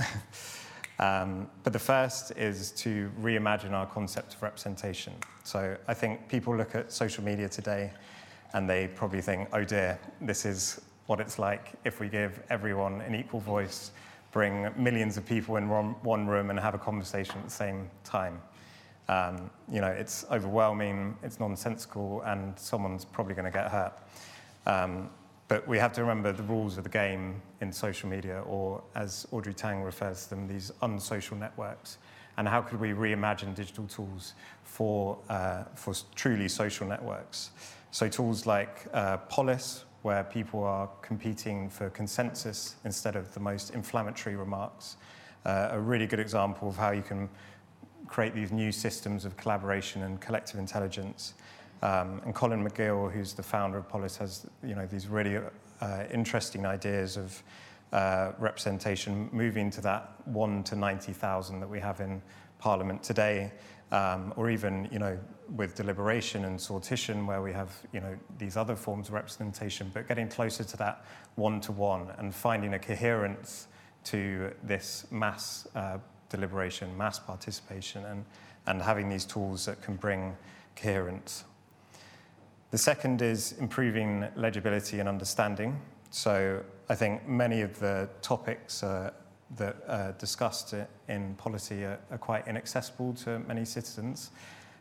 [1.00, 5.14] Um, but the first is to reimagine our concept of representation.
[5.44, 7.92] So I think people look at social media today
[8.54, 10.80] and they probably think, oh dear, this is
[11.12, 13.92] what it's like if we give everyone an equal voice
[14.32, 18.42] bring millions of people in one room and have a conversation at the same time.
[19.10, 23.92] Um, you know, it's overwhelming, it's nonsensical, and someone's probably going to get hurt.
[24.66, 25.10] Um,
[25.50, 29.28] but we have to remember the rules of the game in social media, or as
[29.32, 31.98] Audrey Tang refers to them, these unsocial networks.
[32.38, 37.52] And how could we reimagine digital tools for, uh, for truly social networks?
[37.92, 43.74] So tools like uh, Polis, where people are competing for consensus instead of the most
[43.74, 44.98] inflammatory remarks.
[45.46, 47.30] Uh, a really good example of how you can
[48.08, 51.34] create these new systems of collaboration and collective intelligence.
[51.82, 55.40] Um, and Colin Megill, who's the founder of Polis, has you know, these really
[55.82, 57.42] uh, interesting ideas of
[57.92, 62.22] uh, representation, moving to that 1 to 90,000 that we have in
[62.60, 63.52] Parliament today,
[63.92, 65.18] um, or even you know,
[65.56, 70.08] with deliberation and sortition, where we have you know, these other forms of representation, but
[70.08, 73.68] getting closer to that one to one and finding a coherence
[74.06, 75.98] to this mass uh,
[76.30, 78.26] deliberation, mass participation, and,
[78.68, 80.36] and having these tools that can bring
[80.76, 81.44] coherence.
[82.72, 85.80] The second is improving legibility and understanding.
[86.10, 89.12] So I think many of the topics uh,
[89.58, 90.74] that are discussed
[91.08, 94.32] in policy are, are quite inaccessible to many citizens.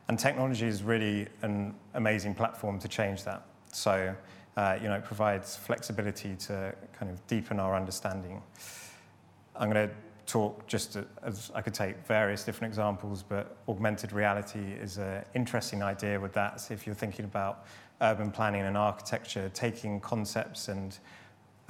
[0.08, 3.42] And technology is really an amazing platform to change that.
[3.72, 4.14] So,
[4.56, 8.42] uh, you know, it provides flexibility to kind of deepen our understanding.
[9.54, 9.94] I'm going to
[10.26, 15.82] talk just as I could take various different examples, but augmented reality is an interesting
[15.82, 16.60] idea with that.
[16.60, 17.66] So if you're thinking about
[18.00, 20.98] urban planning and architecture, taking concepts and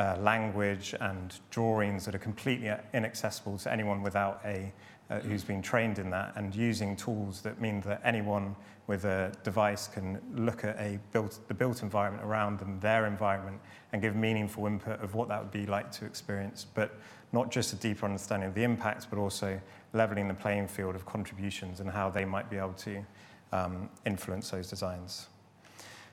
[0.01, 4.73] uh, language and drawings that are completely inaccessible to anyone without a
[5.11, 8.55] uh, who's been trained in that and using tools that mean that anyone
[8.87, 13.61] with a device can look at a built, the built environment around them, their environment,
[13.93, 16.67] and give meaningful input of what that would be like to experience.
[16.75, 16.97] But
[17.33, 19.61] not just a deeper understanding of the impacts, but also
[19.93, 23.05] leveling the playing field of contributions and how they might be able to
[23.53, 25.27] um, influence those designs.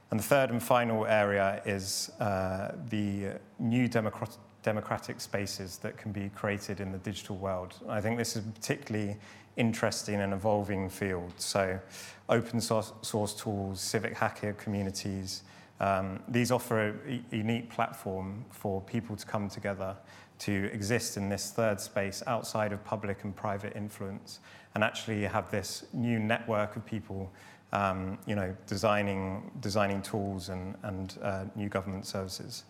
[0.10, 6.30] And the third and final area is uh, the new democratic, spaces that can be
[6.36, 7.76] created in the digital world.
[7.88, 9.16] I think this is particularly
[9.56, 11.32] interesting and evolving field.
[11.38, 11.80] So,
[12.28, 15.44] open source, source tools, civic hacker communities,
[15.80, 19.96] um, these offer a unique platform for people to come together
[20.40, 24.40] to exist in this third space outside of public and private influence
[24.76, 27.32] and actually have this new network of people
[27.74, 32.64] um, you know, designing, designing tools and, and uh, new government services.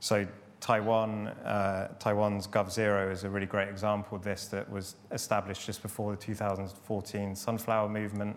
[0.00, 0.26] So
[0.60, 5.82] Taiwan, uh, Taiwan's GovZero is a really great example of this that was established just
[5.82, 8.36] before the 2014 Sunflower Movement.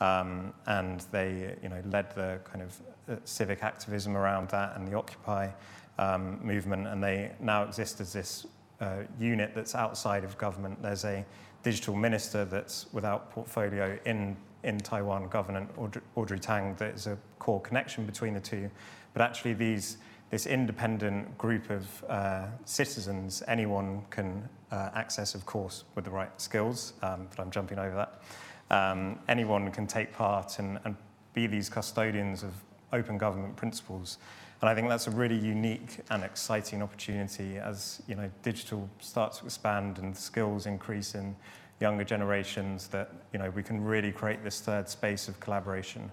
[0.00, 4.88] Um, and they you know, led the kind of uh, civic activism around that and
[4.88, 5.50] the Occupy
[5.98, 6.88] um, movement.
[6.88, 8.46] And they now exist as this
[8.80, 10.82] uh, unit that's outside of government.
[10.82, 11.24] There's a
[11.62, 15.70] digital minister that's without portfolio in in Taiwan government,
[16.14, 18.70] Audrey, Tang, that is a core connection between the two.
[19.12, 19.98] But actually, these,
[20.30, 26.30] this independent group of uh, citizens, anyone can uh, access, of course, with the right
[26.40, 28.22] skills, um, but I'm jumping over that.
[28.70, 30.96] Um, anyone can take part and, and
[31.34, 32.52] be these custodians of
[32.92, 34.18] open government principles.
[34.60, 39.38] And I think that's a really unique and exciting opportunity as you know, digital starts
[39.38, 41.34] to expand and skills increase in
[41.82, 46.10] younger generations that you know, we can really create this third space of collaboration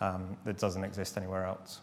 [0.00, 1.80] um, that doesn't exist anywhere else.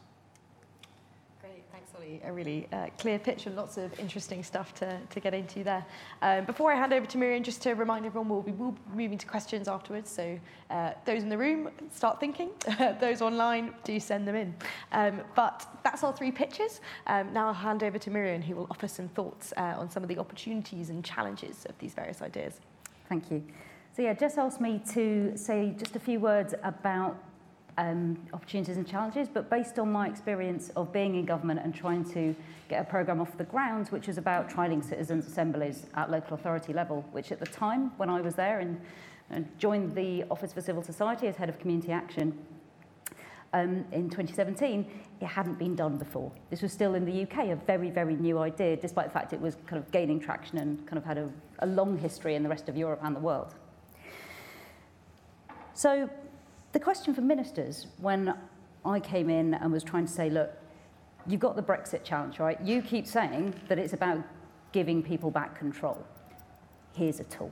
[1.39, 2.19] Great, thanks, Ollie.
[2.25, 5.85] A really uh, clear and lots of interesting stuff to, to get into there.
[6.21, 9.03] Um, before I hand over to Miriam, just to remind everyone, we'll be, we'll be
[9.03, 10.11] moving to questions afterwards.
[10.11, 10.37] So
[10.69, 12.49] uh, those in the room, start thinking.
[12.99, 14.53] those online, do send them in.
[14.91, 16.81] Um, but that's our three pitches.
[17.07, 20.03] Um, now I'll hand over to Miriam, who will offer some thoughts uh, on some
[20.03, 22.59] of the opportunities and challenges of these various ideas.
[23.09, 23.43] Thank you.
[23.95, 27.21] So yeah, Jess asked me to say just a few words about
[27.79, 32.05] um, opportunities and challenges, but based on my experience of being in government and trying
[32.11, 32.35] to
[32.69, 36.71] get a programme off the ground, which was about trialling citizens' assemblies at local authority
[36.71, 38.79] level, which at the time, when I was there and,
[39.31, 42.37] and joined the Office for Civil Society as Head of Community Action,
[43.53, 44.85] um, in 2017,
[45.21, 46.31] it hadn't been done before.
[46.49, 49.41] This was still in the UK, a very, very new idea, despite the fact it
[49.41, 52.49] was kind of gaining traction and kind of had a, a long history in the
[52.49, 53.55] rest of Europe and the world.
[55.73, 56.09] So
[56.73, 58.35] the question for ministers when
[58.85, 60.51] I came in and was trying to say, look,
[61.25, 62.59] you've got the Brexit challenge, right?
[62.61, 64.23] You keep saying that it's about
[64.71, 66.05] giving people back control.
[66.93, 67.51] Here's a tool.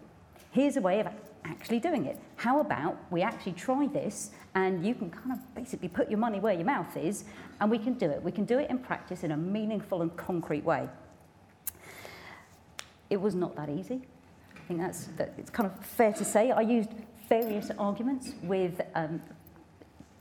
[0.52, 1.08] Here's a way of
[1.48, 2.20] actually doing it.
[2.36, 6.40] How about we actually try this and you can kind of basically put your money
[6.40, 7.26] where your mouth is
[7.60, 8.22] and we can do it.
[8.22, 10.90] We can do it in practice in a meaningful and concrete way.
[13.10, 14.02] It was not that easy.
[14.56, 16.52] I think that's that it's kind of fair to say.
[16.52, 16.90] I used
[17.30, 19.22] various arguments with um,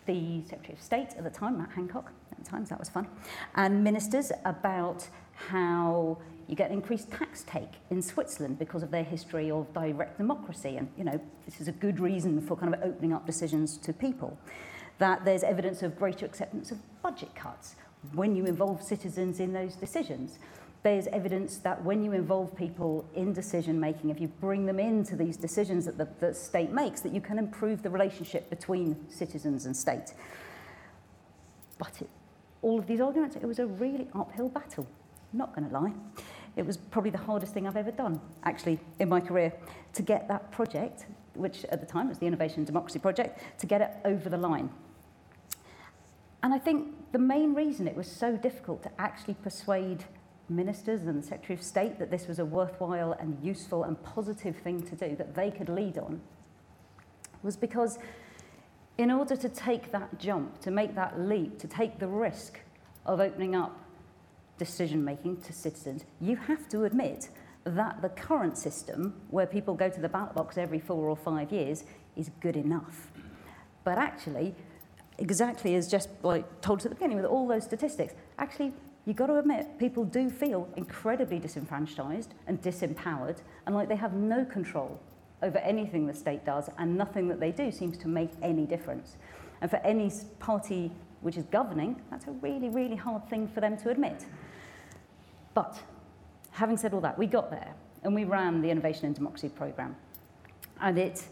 [0.06, 2.88] the Secretary of State at the time, Matt Hancock, at the time, so that was
[2.88, 3.08] fun,
[3.56, 5.08] and ministers about
[5.48, 10.76] how you get increased tax take in Switzerland because of their history of direct democracy.
[10.76, 13.92] And, you know, this is a good reason for kind of opening up decisions to
[13.92, 14.38] people.
[14.98, 17.74] That there's evidence of greater acceptance of budget cuts
[18.12, 20.38] when you involve citizens in those decisions.
[20.82, 25.16] There's evidence that when you involve people in decision making, if you bring them into
[25.16, 29.66] these decisions that the, the state makes, that you can improve the relationship between citizens
[29.66, 30.14] and state.
[31.78, 32.08] But it,
[32.62, 34.86] all of these arguments, it was a really uphill battle.
[35.32, 35.92] I'm not going to lie.
[36.56, 39.52] It was probably the hardest thing I've ever done, actually, in my career,
[39.92, 43.66] to get that project, which at the time was the Innovation and Democracy Project, to
[43.66, 44.70] get it over the line.
[46.42, 50.04] And I think the main reason it was so difficult to actually persuade
[50.48, 54.56] ministers and the Secretary of State that this was a worthwhile and useful and positive
[54.56, 56.20] thing to do that they could lead on
[57.42, 57.98] was because
[58.98, 62.60] in order to take that jump, to make that leap, to take the risk
[63.04, 63.78] of opening up
[64.58, 67.28] decision making to citizens, you have to admit
[67.64, 71.50] that the current system, where people go to the ballot box every four or five
[71.50, 71.84] years,
[72.16, 73.10] is good enough.
[73.84, 74.54] But actually,
[75.18, 78.72] exactly as Jess like told us at the beginning with all those statistics, actually
[79.04, 84.12] you've got to admit people do feel incredibly disenfranchised and disempowered and like they have
[84.12, 85.00] no control
[85.42, 89.16] over anything the state does and nothing that they do seems to make any difference.
[89.60, 93.76] And for any party which is governing, that's a really, really hard thing for them
[93.78, 94.24] to admit.
[95.56, 95.80] But
[96.50, 99.96] having said all that, we got there and we ran the Innovation and Democracy Programme.
[100.82, 101.24] And it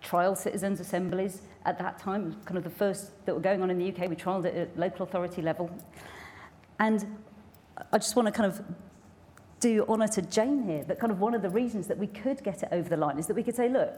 [0.00, 3.76] trial citizens' assemblies at that time, kind of the first that were going on in
[3.76, 4.08] the UK.
[4.08, 5.68] We trialled it at local authority level.
[6.78, 7.18] And
[7.92, 8.62] I just want to kind of
[9.58, 12.44] do honour to Jane here that kind of one of the reasons that we could
[12.44, 13.92] get it over the line is that we could say, look,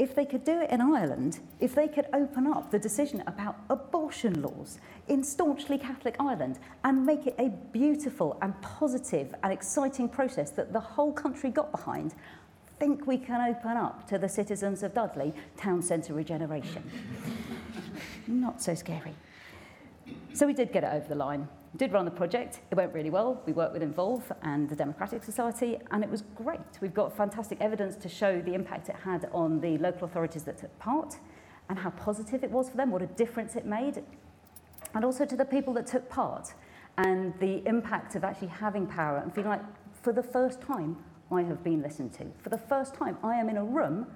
[0.00, 3.56] if they could do it in Ireland, if they could open up the decision about
[3.68, 4.78] abortion laws
[5.08, 10.72] in staunchly Catholic Ireland and make it a beautiful and positive and exciting process that
[10.72, 12.14] the whole country got behind,
[12.78, 16.82] think we can open up to the citizens of Dudley town centre regeneration.
[18.26, 19.14] Not so scary.
[20.32, 21.46] So we did get it over the line
[21.76, 22.60] did run the project.
[22.70, 23.40] It went really well.
[23.46, 26.60] We worked with Involve and the Democratic Society, and it was great.
[26.80, 30.58] We've got fantastic evidence to show the impact it had on the local authorities that
[30.58, 31.18] took part
[31.68, 34.02] and how positive it was for them, what a difference it made,
[34.94, 36.54] and also to the people that took part
[36.98, 39.62] and the impact of actually having power and feeling like,
[40.02, 40.96] for the first time,
[41.30, 42.26] I have been listened to.
[42.42, 44.08] For the first time, I am in a room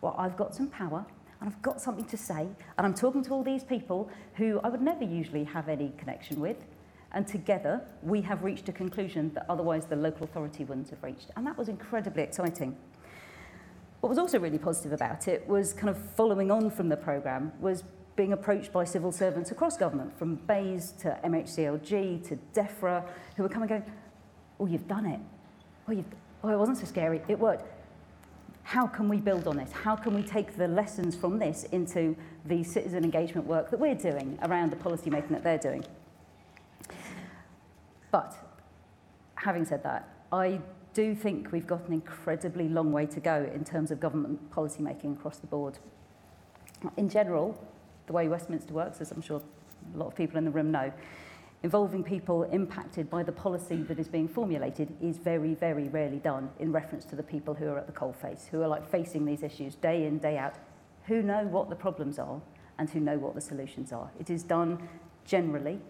[0.00, 1.06] where I've got some power
[1.40, 4.68] and I've got something to say, and I'm talking to all these people who I
[4.68, 6.56] would never usually have any connection with,
[7.12, 11.30] and together we have reached a conclusion that otherwise the local authority wouldn't have reached.
[11.36, 12.76] And that was incredibly exciting.
[14.00, 17.52] What was also really positive about it was kind of following on from the programme
[17.60, 17.82] was
[18.16, 23.04] being approached by civil servants across government, from BEIS to MHCLG to DEFRA,
[23.36, 23.92] who were coming and going,
[24.58, 25.20] oh, you've done it.
[25.88, 26.06] Oh, you've,
[26.42, 27.20] oh, it wasn't so scary.
[27.28, 27.64] It worked.
[28.62, 29.70] How can we build on this?
[29.70, 33.94] How can we take the lessons from this into the citizen engagement work that we're
[33.94, 35.84] doing around the policy making that they're doing?
[38.10, 38.34] But
[39.34, 40.60] having said that, I
[40.94, 44.82] do think we've got an incredibly long way to go in terms of government policy
[44.82, 45.78] making across the board.
[46.96, 47.60] In general,
[48.06, 49.42] the way Westminster works, as I'm sure
[49.94, 50.92] a lot of people in the room know,
[51.62, 56.50] involving people impacted by the policy that is being formulated is very, very rarely done
[56.60, 59.42] in reference to the people who are at the coalface, who are like facing these
[59.42, 60.54] issues day in, day out,
[61.06, 62.40] who know what the problems are
[62.78, 64.10] and who know what the solutions are.
[64.18, 64.88] It is done
[65.24, 65.80] generally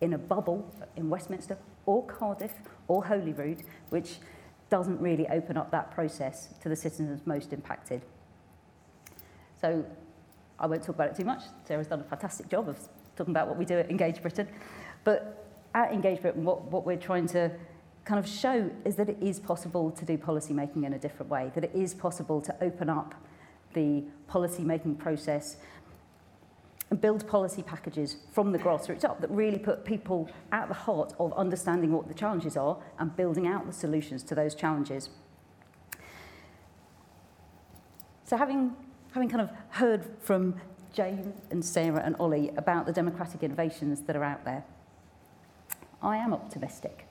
[0.00, 2.52] in a bubble in Westminster or Cardiff
[2.86, 4.18] or Holyrood, which
[4.70, 8.02] doesn't really open up that process to the citizens most impacted.
[9.60, 9.84] So
[10.58, 11.42] I won't talk about it too much.
[11.66, 12.78] Sarah's done a fantastic job of
[13.16, 14.48] talking about what we do at Engage Britain.
[15.04, 17.50] But at Engage Britain, what, what we're trying to
[18.04, 21.30] kind of show is that it is possible to do policy making in a different
[21.30, 23.14] way, that it is possible to open up
[23.74, 25.56] the policy making process
[26.90, 31.12] and build policy packages from the grassroots up that really put people at the heart
[31.18, 35.10] of understanding what the challenges are and building out the solutions to those challenges.
[38.24, 38.74] So having,
[39.12, 40.60] having kind of heard from
[40.92, 44.64] Jane and Sarah and Ollie about the democratic innovations that are out there,
[46.02, 47.06] I am optimistic.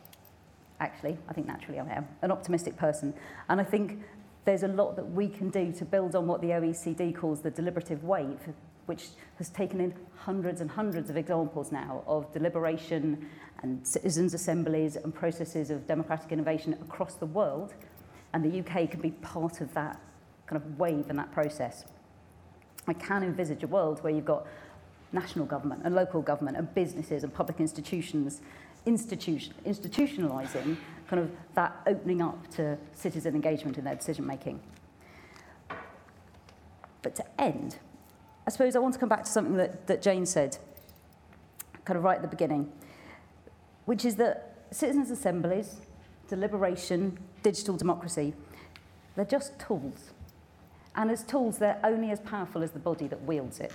[0.80, 3.14] Actually, I think naturally I am an optimistic person.
[3.50, 4.02] And I think
[4.46, 7.52] there's a lot that we can do to build on what the OECD calls the
[7.52, 8.40] deliberative wave,
[8.88, 13.30] which has taken in hundreds and hundreds of examples now of deliberation
[13.62, 17.74] and citizens' assemblies and processes of democratic innovation across the world.
[18.34, 20.00] And the UK can be part of that
[20.48, 21.86] kind of wave and that process.
[22.88, 24.48] I can envisage a world where you've got
[25.12, 28.42] national government and local government and businesses and public institutions
[28.88, 30.78] institution, institutionalizing
[31.08, 34.60] kind of that opening up to citizen engagement in their decision making.
[37.02, 37.78] But to end,
[38.48, 40.58] I suppose I want to come back to something that, that Jane said,
[41.84, 42.72] kind of right at the beginning,
[43.84, 45.82] which is that citizens' assemblies,
[46.30, 48.34] deliberation, digital democracy,
[49.18, 50.12] they're just tools.
[50.96, 53.74] And as tools, they're only as powerful as the body that wields it.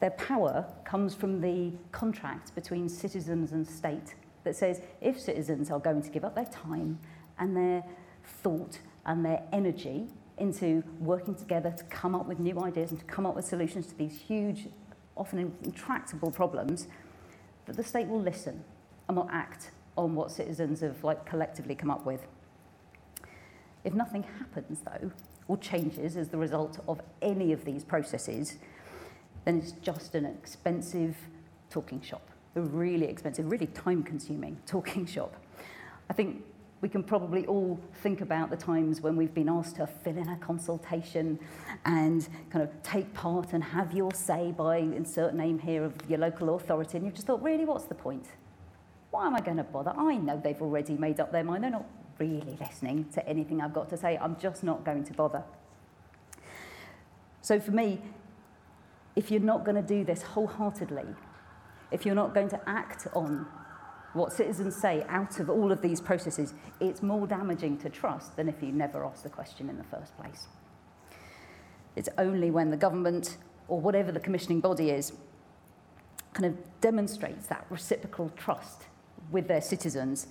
[0.00, 5.80] Their power comes from the contract between citizens and state that says if citizens are
[5.80, 6.98] going to give up their time
[7.38, 7.82] and their
[8.22, 10.08] thought and their energy
[10.38, 13.86] into working together to come up with new ideas and to come up with solutions
[13.86, 14.68] to these huge,
[15.16, 16.88] often intractable problems,
[17.66, 18.62] that the state will listen
[19.08, 22.26] and will act on what citizens have like collectively come up with.
[23.84, 25.10] If nothing happens though,
[25.48, 28.56] or changes as the result of any of these processes,
[29.44, 31.16] then it's just an expensive
[31.70, 35.34] talking shop, a really expensive, really time consuming talking shop.
[36.10, 36.42] I think
[36.86, 40.28] we can probably all think about the times when we've been asked to fill in
[40.28, 41.36] a consultation
[41.84, 46.20] and kind of take part and have your say by insert name here of your
[46.20, 46.96] local authority.
[46.96, 48.26] And you've just thought, really, what's the point?
[49.10, 49.94] Why am I going to bother?
[49.96, 51.64] I know they've already made up their mind.
[51.64, 54.16] They're not really listening to anything I've got to say.
[54.22, 55.42] I'm just not going to bother.
[57.42, 58.00] So for me,
[59.16, 61.16] if you're not going to do this wholeheartedly,
[61.90, 63.44] if you're not going to act on
[64.16, 68.48] what citizens say out of all of these processes, it's more damaging to trust than
[68.48, 70.46] if you never asked the question in the first place.
[71.94, 73.38] It's only when the government
[73.68, 75.12] or whatever the commissioning body is
[76.32, 78.84] kind of demonstrates that reciprocal trust
[79.30, 80.28] with their citizens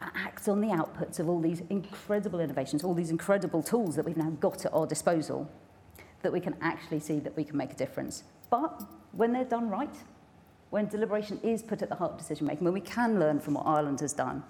[0.00, 4.16] acts on the outputs of all these incredible innovations, all these incredible tools that we've
[4.16, 5.50] now got at our disposal,
[6.22, 8.24] that we can actually see that we can make a difference.
[8.50, 9.94] But when they're done right,
[10.70, 13.54] when deliberation is put at the heart of decision making, when we can learn from
[13.54, 14.42] what Ireland has done.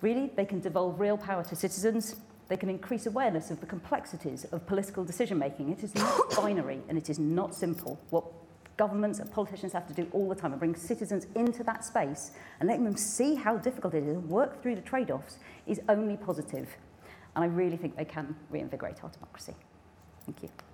[0.00, 2.16] Really, they can devolve real power to citizens.
[2.48, 5.70] They can increase awareness of the complexities of political decision making.
[5.70, 8.00] It is not binary and it is not simple.
[8.10, 8.24] What
[8.76, 12.30] governments and politicians have to do all the time and bring citizens into that space
[12.58, 15.80] and letting them see how difficult it is and work through the trade offs is
[15.90, 16.66] only positive.
[17.36, 19.54] And I really think they can reinvigorate our democracy.
[20.24, 20.69] Thank you.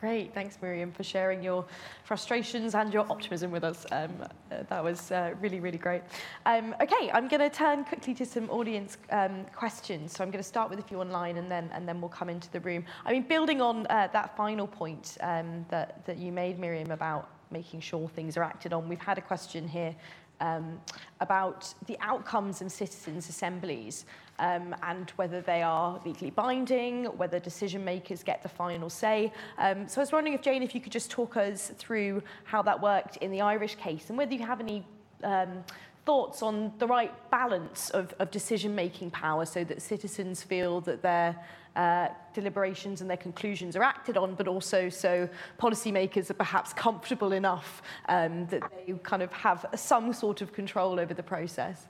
[0.00, 1.64] Great, thanks Miriam for sharing your
[2.02, 3.86] frustrations and your optimism with us.
[3.92, 6.02] Um, uh, that was uh, really, really great.
[6.44, 10.12] Um, okay, I'm going to turn quickly to some audience um, questions.
[10.12, 12.28] So I'm going to start with a few online and then and then we'll come
[12.28, 12.84] into the room.
[13.06, 17.30] I mean, building on uh, that final point um, that that you made, Miriam, about
[17.50, 18.88] making sure things are acted on.
[18.88, 19.94] We've had a question here
[20.40, 20.80] um,
[21.20, 24.04] about the outcomes of citizens' assemblies
[24.38, 29.32] um, and whether they are legally binding, whether decision makers get the final say.
[29.58, 32.62] Um, so I was wondering if, Jane, if you could just talk us through how
[32.62, 34.86] that worked in the Irish case and whether you have any
[35.22, 35.64] um,
[36.04, 41.36] thoughts on the right balance of, of decision-making power so that citizens feel that their
[41.76, 45.28] uh, deliberations and their conclusions are acted on, but also so
[45.58, 51.00] policymakers are perhaps comfortable enough um, that they kind of have some sort of control
[51.00, 51.88] over the process.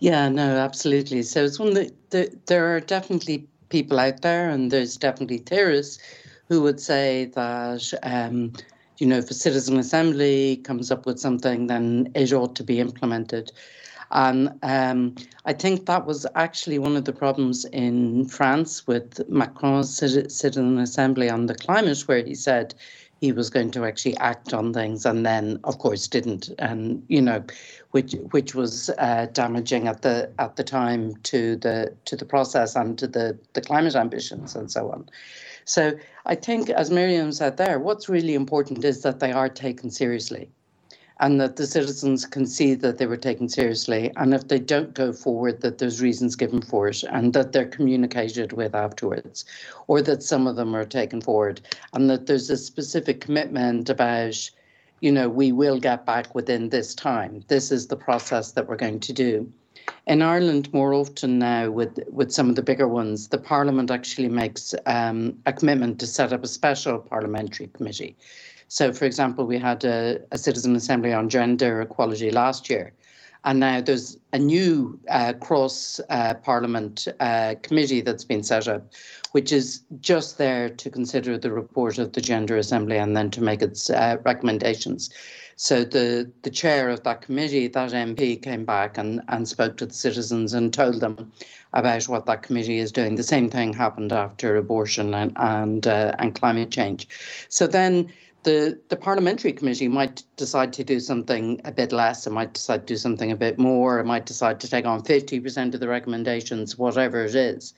[0.00, 1.22] Yeah, no, absolutely.
[1.22, 5.98] So it's one that the, there are definitely people out there, and there's definitely theorists
[6.48, 8.52] who would say that, um,
[8.98, 12.80] you know, if a citizen assembly comes up with something, then it ought to be
[12.80, 13.50] implemented.
[14.10, 15.14] And um,
[15.46, 21.30] I think that was actually one of the problems in France with Macron's citizen assembly
[21.30, 22.74] on the climate, where he said,
[23.20, 26.50] he was going to actually act on things and then of course didn't.
[26.58, 27.44] And you know
[27.92, 32.76] which which was uh, damaging at the at the time to the to the process
[32.76, 35.08] and to the the climate ambitions and so on.
[35.64, 35.92] So
[36.26, 40.50] i think as miriam said there what's really important is that they are taken seriously
[41.20, 44.10] and that the citizens can see that they were taken seriously.
[44.16, 47.66] And if they don't go forward, that there's reasons given for it and that they're
[47.66, 49.44] communicated with afterwards,
[49.86, 51.60] or that some of them are taken forward,
[51.92, 54.50] and that there's a specific commitment about,
[55.00, 57.44] you know, we will get back within this time.
[57.48, 59.52] This is the process that we're going to do.
[60.06, 64.28] In Ireland, more often now, with with some of the bigger ones, the Parliament actually
[64.28, 68.16] makes um, a commitment to set up a special parliamentary committee
[68.74, 72.92] so, for example, we had a, a citizen assembly on gender equality last year.
[73.44, 78.92] And now there's a new uh, cross uh, parliament uh, committee that's been set up,
[79.30, 83.40] which is just there to consider the report of the Gender Assembly and then to
[83.40, 85.08] make its uh, recommendations.
[85.54, 89.86] So the, the chair of that committee, that MP, came back and, and spoke to
[89.86, 91.30] the citizens and told them
[91.74, 93.14] about what that committee is doing.
[93.14, 97.06] The same thing happened after abortion and and, uh, and climate change.
[97.48, 98.12] So then
[98.44, 102.86] the, the parliamentary committee might decide to do something a bit less, it might decide
[102.86, 105.88] to do something a bit more, it might decide to take on 50% of the
[105.88, 107.74] recommendations, whatever it is.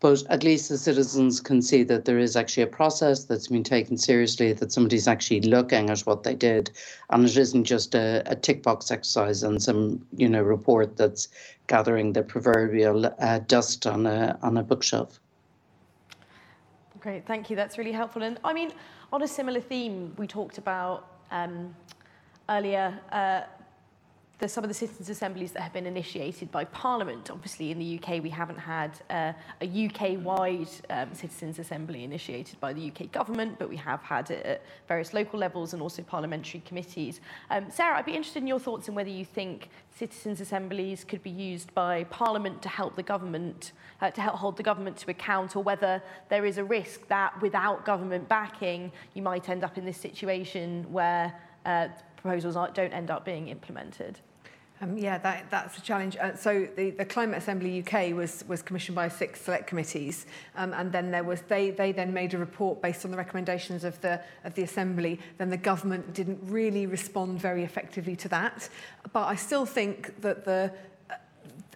[0.00, 3.62] But at least the citizens can see that there is actually a process that's been
[3.62, 6.70] taken seriously, that somebody's actually looking at what they did,
[7.10, 11.28] and it isn't just a, a tick box exercise and some you know report that's
[11.66, 15.20] gathering the proverbial uh, dust on a on a bookshelf.
[17.00, 17.56] Great, thank you.
[17.56, 18.22] That's really helpful.
[18.22, 18.72] And I mean,
[19.12, 21.74] on a similar theme, we talked about um,
[22.48, 23.42] earlier uh,
[24.40, 27.30] the, some of the citizens' assemblies that have been initiated by Parliament.
[27.30, 32.72] Obviously, in the UK, we haven't had uh, a UK-wide um, citizens' assembly initiated by
[32.72, 36.60] the UK government, but we have had it at various local levels and also parliamentary
[36.66, 37.20] committees.
[37.50, 41.22] Um, Sarah, I'd be interested in your thoughts on whether you think citizens' assemblies could
[41.22, 45.10] be used by Parliament to help the government, uh, to help hold the government to
[45.10, 49.76] account, or whether there is a risk that without government backing, you might end up
[49.76, 54.18] in this situation where uh, proposals don't end up being implemented.
[54.82, 56.16] Um, yeah, that, that's a challenge.
[56.16, 60.24] Uh, so the, the Climate Assembly UK was, was commissioned by six select committees,
[60.56, 63.84] um, and then there was they, they then made a report based on the recommendations
[63.84, 65.20] of the, of the Assembly.
[65.36, 68.70] Then the government didn't really respond very effectively to that.
[69.12, 70.72] But I still think that the,
[71.10, 71.14] uh,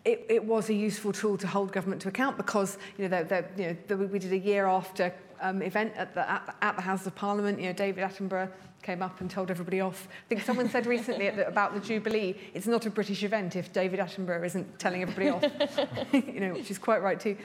[0.07, 3.45] it, it was a useful tool to hold government to account because you know, the,
[3.57, 6.65] the, you know the, we did a year after um, event at the, at, the,
[6.65, 7.61] at the House of Parliament.
[7.61, 8.51] You know, David Attenborough
[8.85, 10.07] came up and told everybody off.
[10.07, 13.99] I think someone said recently about the Jubilee, it's not a British event if David
[13.99, 17.37] Attenborough isn't telling everybody off, you know, which is quite right too.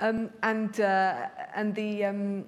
[0.00, 2.46] Um, and, uh, and the, um,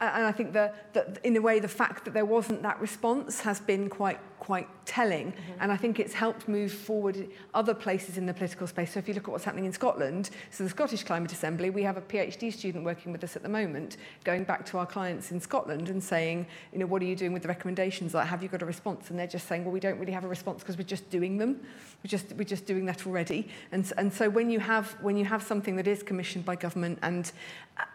[0.00, 3.60] and I think that in a way the fact that there wasn't that response has
[3.60, 5.32] been quite quite telling.
[5.32, 5.52] Mm-hmm.
[5.60, 8.92] And I think it's helped move forward other places in the political space.
[8.92, 11.82] So if you look at what's happening in Scotland, so the Scottish Climate Assembly, we
[11.82, 15.30] have a PhD student working with us at the moment, going back to our clients
[15.30, 18.12] in Scotland and saying, you know, what are you doing with the recommendations?
[18.12, 19.08] Like, have you got a response?
[19.08, 21.38] And they're just saying, well, we don't really have a response because we're just doing
[21.38, 21.62] them.
[22.04, 23.48] We're just, we're just doing that already.
[23.72, 26.98] And, and so when you, have, when you have something that is commissioned by government
[27.00, 27.32] and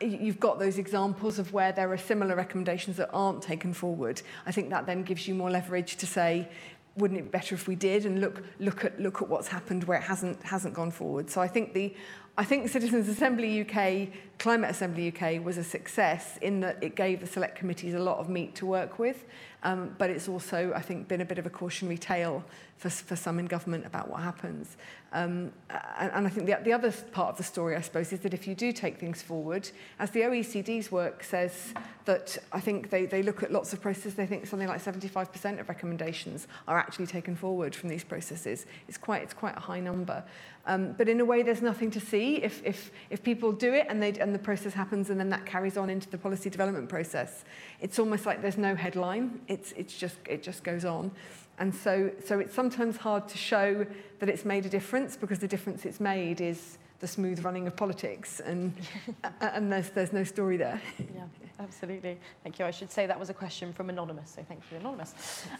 [0.01, 4.21] you've got those examples of where there are similar recommendations that aren't taken forward.
[4.45, 6.49] I think that then gives you more leverage to say,
[6.95, 8.05] wouldn't it be better if we did?
[8.05, 11.29] And look look at look at what's happened where it hasn't hasn't gone forward.
[11.29, 11.95] So i think the
[12.37, 17.21] i think citizens assembly uk climate assembly uk was a success in that it gave
[17.21, 19.25] the select committees a lot of meat to work with.
[19.63, 22.43] Um, but it's also, I think, been a bit of a cautionary tale
[22.77, 24.77] for, for some in government about what happens.
[25.11, 25.51] Um,
[25.99, 28.33] and, and I think the, the other part of the story, I suppose, is that
[28.33, 31.73] if you do take things forward, as the OECD's work says,
[32.05, 35.59] that I think they, they look at lots of processes, they think something like 75%
[35.59, 38.65] of recommendations are actually taken forward from these processes.
[38.87, 40.23] It's quite, it's quite a high number.
[40.69, 43.87] Um, but in a way, there's nothing to see if, if, if people do it
[43.89, 46.87] and, they, and the process happens and then that carries on into the policy development
[46.89, 47.43] process.
[47.81, 49.41] It's almost like there's no headline.
[49.47, 51.09] It's, it's just, it just goes on.
[51.57, 53.83] And so, so it's sometimes hard to show
[54.19, 57.75] that it's made a difference because the difference it's made is the smooth running of
[57.75, 58.71] politics and,
[59.41, 60.79] and there's, there's no story there.
[60.99, 61.23] Yeah,
[61.59, 62.17] absolutely.
[62.43, 62.65] Thank you.
[62.65, 65.13] I should say that was a question from Anonymous, so thank you, Anonymous.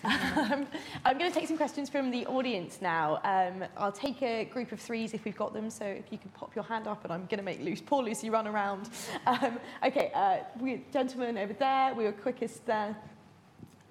[0.04, 0.66] um,
[1.06, 3.20] I'm going to take some questions from the audience now.
[3.24, 6.30] Um, I'll take a group of threes if we've got them, so if you can
[6.32, 8.90] pop your hand up and I'm going to make Lucy, poor Lucy run around.
[9.28, 12.96] Um, okay, uh, we, gentleman over there, we were quickest there.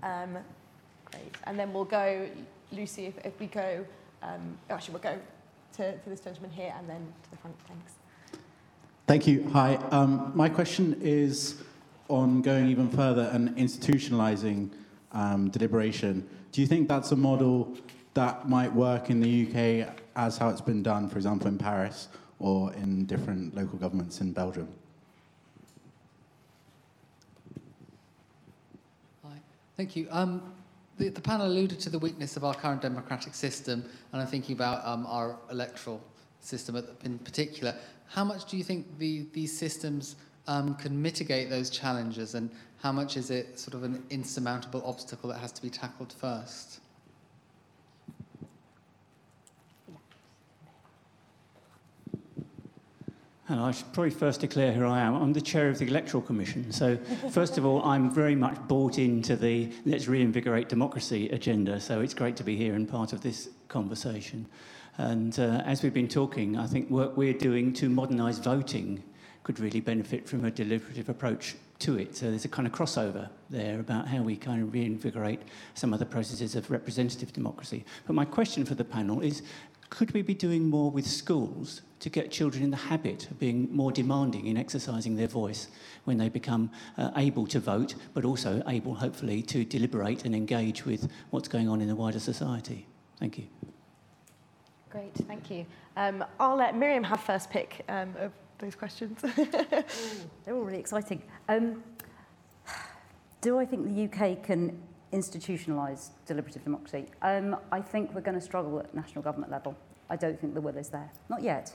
[0.02, 0.38] Um,
[1.10, 1.34] great.
[1.44, 2.28] And then we'll go,
[2.72, 3.84] Lucy, if, if we go,
[4.22, 5.18] um, actually we'll go
[5.76, 7.56] to, to this gentleman here and then to the front.
[7.68, 7.92] Thanks.
[9.06, 9.48] Thank you.
[9.52, 9.76] Hi.
[9.90, 11.62] Um, my question is
[12.08, 14.70] on going even further and institutionalizing
[15.12, 16.28] um, deliberation.
[16.52, 17.76] Do you think that's a model
[18.14, 22.08] that might work in the UK as how it's been done, for example, in Paris
[22.38, 24.68] or in different local governments in Belgium?
[29.24, 29.36] Hi.
[29.76, 30.08] Thank you.
[30.10, 30.42] Um,
[30.96, 34.56] the, the, panel alluded to the weakness of our current democratic system, and I'm thinking
[34.56, 36.02] about um, our electoral
[36.40, 37.74] system in particular.
[38.08, 40.16] How much do you think the, these systems
[40.48, 42.50] um, can mitigate those challenges, and
[42.82, 46.80] how much is it sort of an insurmountable obstacle that has to be tackled first?
[53.50, 55.14] And I should probably first declare who I am.
[55.14, 56.70] I'm the chair of the Electoral Commission.
[56.70, 56.96] So,
[57.30, 61.80] first of all, I'm very much bought into the let's reinvigorate democracy agenda.
[61.80, 64.46] So, it's great to be here and part of this conversation.
[64.98, 69.02] And uh, as we've been talking, I think work we're doing to modernise voting
[69.42, 72.16] could really benefit from a deliberative approach to it.
[72.16, 75.40] So, there's a kind of crossover there about how we kind of reinvigorate
[75.74, 77.84] some of the processes of representative democracy.
[78.06, 79.42] But my question for the panel is
[79.90, 83.74] could we be doing more with schools to get children in the habit of being
[83.74, 85.68] more demanding in exercising their voice
[86.04, 90.84] when they become uh, able to vote, but also able, hopefully, to deliberate and engage
[90.84, 92.86] with what's going on in the wider society?
[93.18, 93.44] Thank you.
[94.90, 95.66] Great, thank you.
[95.96, 99.20] Um, I'll let Miriam have first pick um, of those questions.
[100.44, 101.22] they're all really exciting.
[101.48, 101.82] Um,
[103.40, 104.80] do I think the UK can
[105.12, 107.06] institutionalise deliberative democracy?
[107.22, 109.76] Um, I think we're going to struggle at national government level.
[110.10, 111.10] I don't think the will is there.
[111.28, 111.74] Not yet.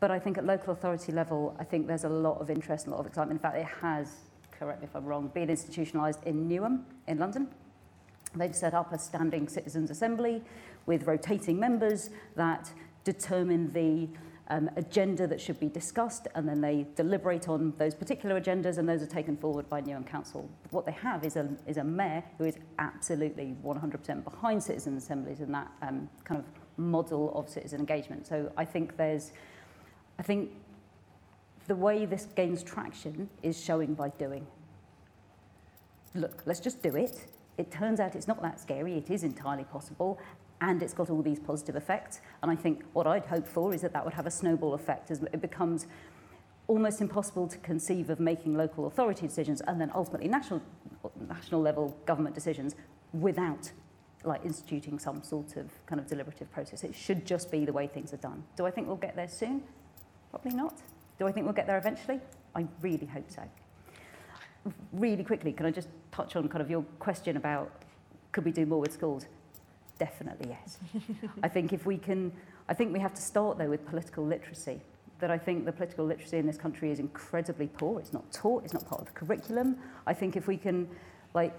[0.00, 2.92] But I think at local authority level, I think there's a lot of interest, and
[2.92, 3.38] a lot of excitement.
[3.38, 4.12] In fact, it has,
[4.50, 7.48] correct me if I'm wrong, been institutionalised in Newham in London.
[8.34, 10.42] They've set up a standing citizens' assembly
[10.84, 12.70] with rotating members that
[13.04, 14.08] determine the
[14.48, 18.88] um, agenda that should be discussed, and then they deliberate on those particular agendas, and
[18.88, 20.48] those are taken forward by Newham Council.
[20.70, 25.40] What they have is a, is a mayor who is absolutely 100% behind citizen assemblies
[25.40, 26.46] and that um, kind of
[26.78, 28.26] model of citizen engagement.
[28.26, 29.32] So I think there's,
[30.18, 30.50] I think
[31.66, 34.46] the way this gains traction is showing by doing.
[36.14, 37.26] Look, let's just do it.
[37.58, 38.96] It turns out it's not that scary.
[38.96, 40.18] It is entirely possible
[40.60, 42.20] and it's got all these positive effects.
[42.42, 45.10] And I think what I'd hope for is that that would have a snowball effect
[45.10, 45.86] as it becomes
[46.68, 50.62] almost impossible to conceive of making local authority decisions and then ultimately national,
[51.28, 52.74] national level government decisions
[53.12, 53.70] without
[54.24, 56.82] like instituting some sort of kind of deliberative process.
[56.82, 58.42] It should just be the way things are done.
[58.56, 59.62] Do I think we'll get there soon?
[60.30, 60.80] Probably not.
[61.18, 62.20] Do I think we'll get there eventually?
[62.54, 63.42] I really hope so.
[64.92, 67.70] Really quickly, can I just touch on kind of your question about
[68.32, 69.26] could we do more with schools?
[69.98, 70.78] Definitely yes.
[71.42, 72.32] I think if we can,
[72.68, 74.80] I think we have to start though with political literacy.
[75.18, 77.98] That I think the political literacy in this country is incredibly poor.
[78.00, 79.78] It's not taught, it's not part of the curriculum.
[80.06, 80.88] I think if we can
[81.32, 81.54] like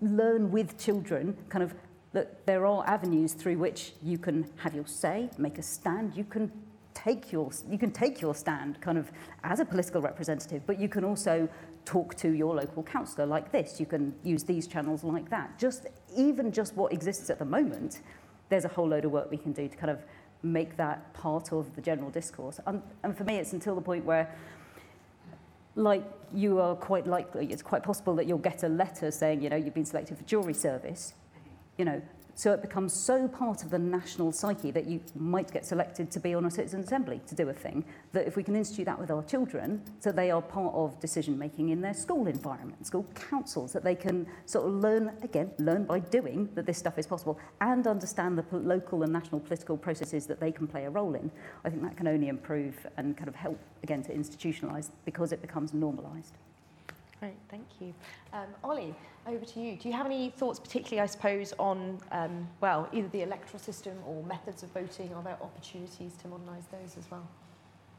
[0.00, 1.74] learn with children kind of
[2.12, 6.24] that there are avenues through which you can have your say, make a stand, you
[6.24, 6.50] can
[6.94, 9.12] take your you can take your stand kind of
[9.44, 11.48] as a political representative, but you can also
[11.86, 13.80] talk to your local councillor like this.
[13.80, 15.58] You can use these channels like that.
[15.58, 18.02] Just even just what exists at the moment,
[18.50, 20.04] there's a whole load of work we can do to kind of
[20.42, 22.60] make that part of the general discourse.
[22.66, 24.28] And, and for me, it's until the point where,
[25.76, 29.48] like, you are quite likely, it's quite possible that you'll get a letter saying, you
[29.48, 31.14] know, you've been selected for jury service.
[31.78, 32.02] You know,
[32.38, 36.20] So it becomes so part of the national psyche that you might get selected to
[36.20, 37.82] be on a citizen assembly to do a thing,
[38.12, 41.38] that if we can institute that with our children, so they are part of decision
[41.38, 45.84] making in their school environment, school councils, that they can sort of learn, again, learn
[45.84, 50.26] by doing that this stuff is possible and understand the local and national political processes
[50.26, 51.30] that they can play a role in,
[51.64, 55.40] I think that can only improve and kind of help, again, to institutionalise because it
[55.40, 56.34] becomes normalised.
[57.18, 57.94] Great, thank you.
[58.34, 58.94] Um, Ollie,
[59.26, 59.76] over to you.
[59.76, 63.94] Do you have any thoughts, particularly, I suppose, on, um, well, either the electoral system
[64.06, 65.12] or methods of voting?
[65.14, 67.26] Are there opportunities to modernise those as well?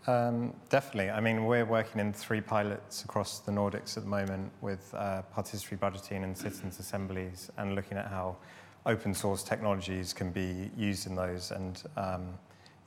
[0.08, 1.10] Um, definitely.
[1.10, 5.22] I mean, we're working in three pilots across the Nordics at the moment with uh,
[5.36, 8.38] participatory budgeting and citizens' assemblies and looking at how
[8.86, 11.52] open source technologies can be used in those.
[11.52, 12.28] And, um,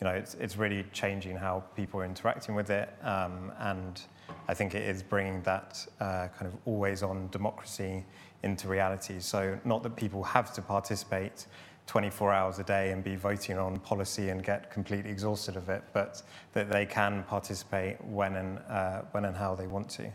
[0.00, 2.88] you know, it's, it's really changing how people are interacting with it.
[3.02, 4.00] Um, and
[4.48, 8.04] I think it is bringing that uh, kind of always on democracy
[8.42, 9.20] into reality.
[9.20, 11.46] So, not that people have to participate
[11.86, 15.82] 24 hours a day and be voting on policy and get completely exhausted of it,
[15.92, 16.22] but
[16.52, 20.08] that they can participate when and, uh, when and how they want to.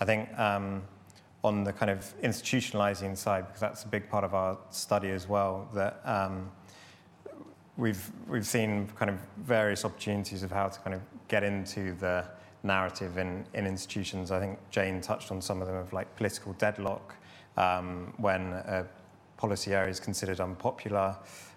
[0.00, 0.82] I think um,
[1.42, 5.28] on the kind of institutionalizing side, because that's a big part of our study as
[5.28, 6.50] well, that um,
[7.76, 12.26] we've, we've seen kind of various opportunities of how to kind of get into the
[12.64, 14.30] narrative in, in institutions.
[14.30, 17.14] I think Jane touched on some of them of like political deadlock
[17.56, 18.86] um, when a
[19.36, 21.16] policy area is considered unpopular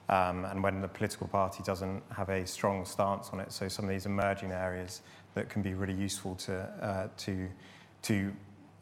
[0.09, 3.51] um, and when the political party doesn't have a strong stance on it.
[3.51, 5.01] So some of these emerging areas
[5.33, 7.47] that can be really useful to, uh, to,
[8.03, 8.33] to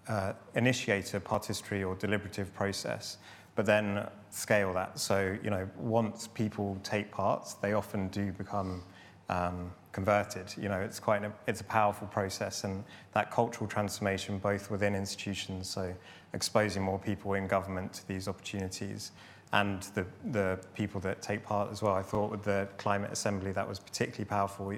[0.08, 3.18] uh, initiate a participatory or deliberative process,
[3.56, 5.00] but then scale that.
[5.00, 8.84] So, you know, once people take part, they often do become
[9.30, 10.54] um, converted.
[10.62, 12.84] You know, it's quite a, it's a powerful process, and
[13.14, 15.96] that cultural transformation, both within institutions, so
[16.34, 19.14] exposing more people in government to these opportunities,
[19.54, 21.94] and the the people that take part as well.
[21.94, 24.74] I thought with the climate assembly that was particularly powerful.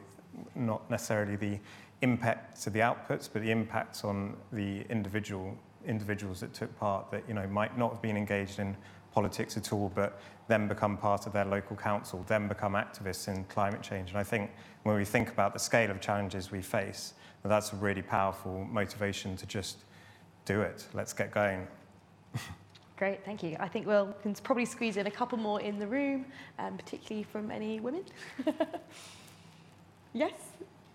[0.53, 1.59] Not necessarily the
[2.03, 5.57] impact to the outputs, but the impacts on the individual
[5.87, 8.77] individuals that took part that you know might not have been engaged in
[9.17, 13.43] politics at all, but then become part of their local council, then become activists in
[13.45, 14.09] climate change.
[14.11, 14.51] And I think
[14.87, 17.13] when we think about the scale of challenges we face,
[17.43, 19.79] that's a really powerful motivation to just
[20.45, 20.85] do it.
[20.93, 21.67] Let's get going.
[22.97, 23.57] Great, thank you.
[23.59, 26.25] I think we'll can probably squeeze in a couple more in the room,
[26.57, 28.03] um, particularly from any women.
[30.13, 30.33] yes,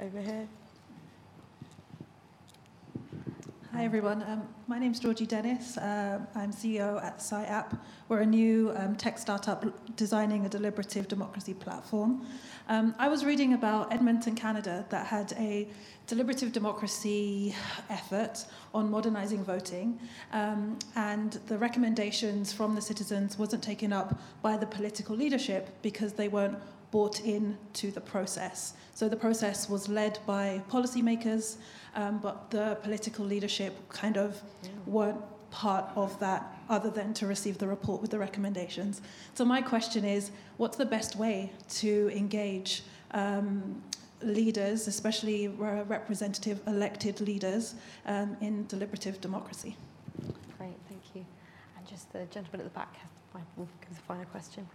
[0.01, 0.49] over here.
[3.75, 5.79] Hi everyone, um, my name is Georgie Dennis.
[5.79, 7.79] Uh, I'm CEO at SciApp.
[8.11, 9.65] We're a new um, tech startup
[9.97, 12.27] designing a deliberative democracy platform.
[12.69, 15.69] Um, I was reading about Edmonton, Canada, that had a
[16.07, 17.55] deliberative democracy
[17.89, 18.45] effort
[18.75, 19.99] on modernizing voting,
[20.35, 26.13] um, and the recommendations from the citizens wasn't taken up by the political leadership because
[26.13, 26.59] they weren't
[26.93, 28.75] bought in to the process.
[28.95, 31.57] So the process was led by policymakers,
[31.97, 34.41] um, but the political leadership kind of
[34.87, 35.21] weren't
[35.51, 39.01] part of that other than to receive the report with the recommendations.
[39.35, 43.83] So my question is, what's the best way to engage um,
[44.23, 47.75] leaders, especially representative elected leaders,
[48.07, 49.77] um, in deliberative democracy?
[50.59, 51.25] Great, thank you.
[51.77, 52.95] And just the gentleman at the back
[53.57, 54.67] will give the final question.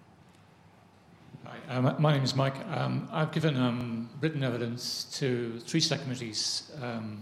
[1.48, 2.58] Hi, um, my name is Mike.
[2.76, 7.22] Um, I've given um, written evidence to three select committees um,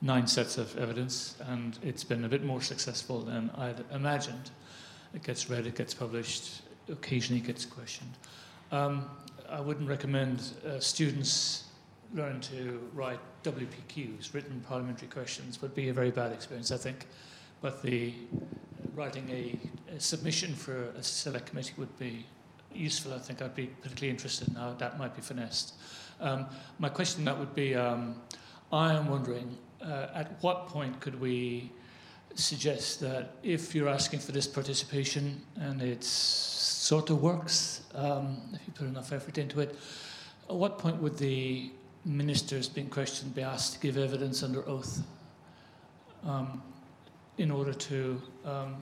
[0.00, 4.50] nine sets of evidence, and it's been a bit more successful than I'd imagined.
[5.12, 8.14] It gets read, it gets published, occasionally gets questioned.
[8.72, 9.10] Um,
[9.50, 11.64] I wouldn't recommend uh, students
[12.14, 17.06] learn to write WPQs, written parliamentary questions, would be a very bad experience, I think.
[17.60, 18.14] But the
[18.94, 19.58] writing a,
[19.94, 22.24] a submission for a select committee would be
[22.74, 23.12] useful.
[23.12, 25.74] I think I'd be particularly interested in how that might be finessed.
[26.20, 26.46] Um,
[26.78, 28.16] my question that would be, um,
[28.72, 31.70] I am wondering uh, at what point could we
[32.34, 38.60] suggest that if you're asking for this participation and it sort of works, um, if
[38.66, 39.76] you put enough effort into it,
[40.48, 41.70] at what point would the
[42.04, 45.02] ministers being questioned be asked to give evidence under oath
[46.24, 46.62] um,
[47.38, 48.76] in order to um,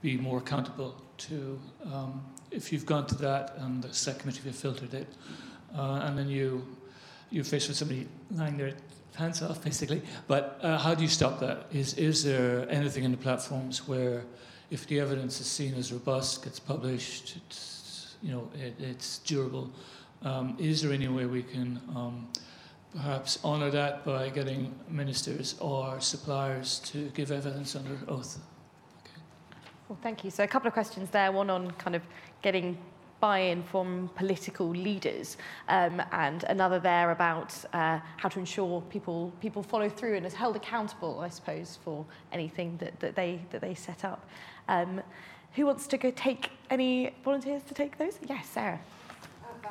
[0.00, 1.60] be more accountable to
[1.92, 5.08] um, if you've gone to that and the set committee have filtered it
[5.76, 6.64] uh, and then you
[7.30, 8.74] you're faced with somebody lying there
[9.12, 10.02] pants off, basically.
[10.26, 11.66] But uh, how do you stop that?
[11.72, 14.24] Is, is there anything in the platforms where
[14.70, 19.70] if the evidence is seen as robust, gets published, it's, you know, it, it's durable,
[20.22, 22.28] um, is there any way we can um,
[22.94, 28.38] perhaps honour that by getting ministers or suppliers to give evidence under oath?
[29.90, 30.30] Well, thank you.
[30.30, 31.32] So a couple of questions there.
[31.32, 32.02] One on kind of
[32.42, 32.78] getting
[33.18, 35.36] buy-in from political leaders,
[35.68, 40.32] um, and another there about uh, how to ensure people people follow through and is
[40.32, 44.24] held accountable, I suppose, for anything that, that they that they set up.
[44.68, 45.02] Um,
[45.56, 48.16] who wants to go take any volunteers to take those?
[48.28, 48.78] Yes, Sarah.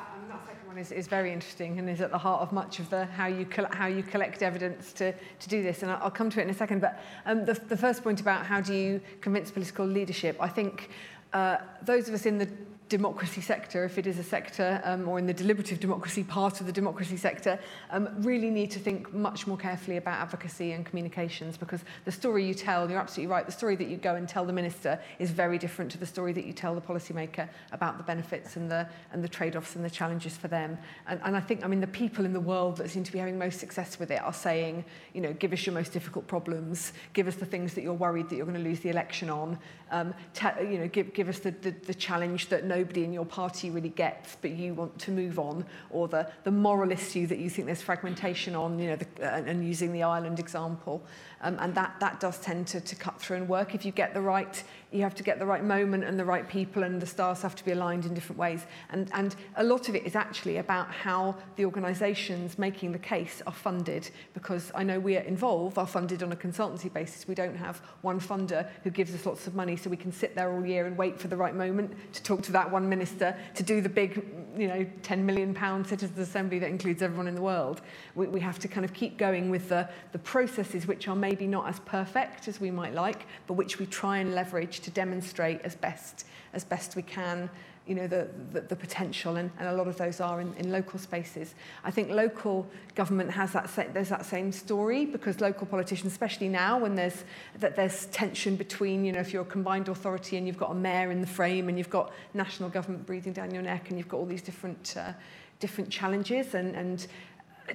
[0.00, 2.78] That, that second one is, is very interesting and is at the heart of much
[2.78, 5.82] of the how you how you collect evidence to, to do this.
[5.82, 6.80] And I'll, I'll come to it in a second.
[6.80, 10.90] But um, the, the first point about how do you convince political leadership, I think
[11.32, 12.48] uh, those of us in the
[12.90, 16.66] democracy sector, if it is a sector, um, or in the deliberative democracy part of
[16.66, 17.58] the democracy sector,
[17.92, 22.44] um, really need to think much more carefully about advocacy and communications because the story
[22.44, 25.30] you tell, you're absolutely right, the story that you go and tell the minister is
[25.30, 28.86] very different to the story that you tell the policymaker about the benefits and the,
[29.12, 30.76] and the trade-offs and the challenges for them.
[31.06, 33.20] And, and I think, I mean, the people in the world that seem to be
[33.20, 34.84] having most success with it are saying,
[35.14, 38.28] you know, give us your most difficult problems, give us the things that you're worried
[38.30, 39.56] that you're going to lose the election on,
[39.92, 40.12] um,
[40.60, 43.70] you know, give, give us the, the, the challenge that no nobody in your party
[43.70, 47.50] really gets, but you want to move on, or the, the moral issue that you
[47.50, 51.02] think there's fragmentation on, you know, the, and, and using the Ireland example.
[51.42, 54.14] Um, and that, that does tend to, to cut through and work if you get
[54.14, 54.62] the right
[54.92, 57.54] you have to get the right moment and the right people and the stars have
[57.54, 58.66] to be aligned in different ways.
[58.90, 63.40] And, and a lot of it is actually about how the organisations making the case
[63.46, 67.28] are funded because I know we are involved, are funded on a consultancy basis.
[67.28, 70.34] We don't have one funder who gives us lots of money so we can sit
[70.34, 73.36] there all year and wait for the right moment to talk to that one minister
[73.54, 74.24] to do the big,
[74.56, 77.80] you know, 10 million pound citizens assembly that includes everyone in the world.
[78.16, 81.46] We, we have to kind of keep going with the, the processes which are maybe
[81.46, 85.60] not as perfect as we might like, but which we try and leverage to demonstrate
[85.62, 87.48] as best as best we can
[87.86, 90.70] you know, the, the, the potential, and, and a lot of those are in, in
[90.70, 91.56] local spaces.
[91.82, 96.78] I think local government has that, there's that same story because local politicians, especially now
[96.78, 97.24] when there's,
[97.58, 100.74] that there's tension between, you know, if you're a combined authority and you've got a
[100.74, 104.08] mayor in the frame and you've got national government breathing down your neck and you've
[104.08, 105.12] got all these different, uh,
[105.58, 107.08] different challenges and, and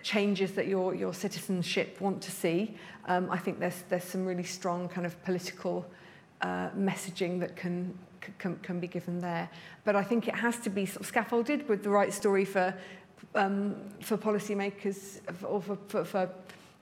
[0.02, 2.78] changes that your, your citizenship want to see.
[3.08, 6.05] Um, I think there's, there's some really strong kind of political uh,
[6.42, 7.98] uh, messaging that can,
[8.40, 9.50] can, can be given there.
[9.84, 12.74] But I think it has to be sort of scaffolded with the right story for,
[13.36, 16.30] um, for policymakers or for, for, for,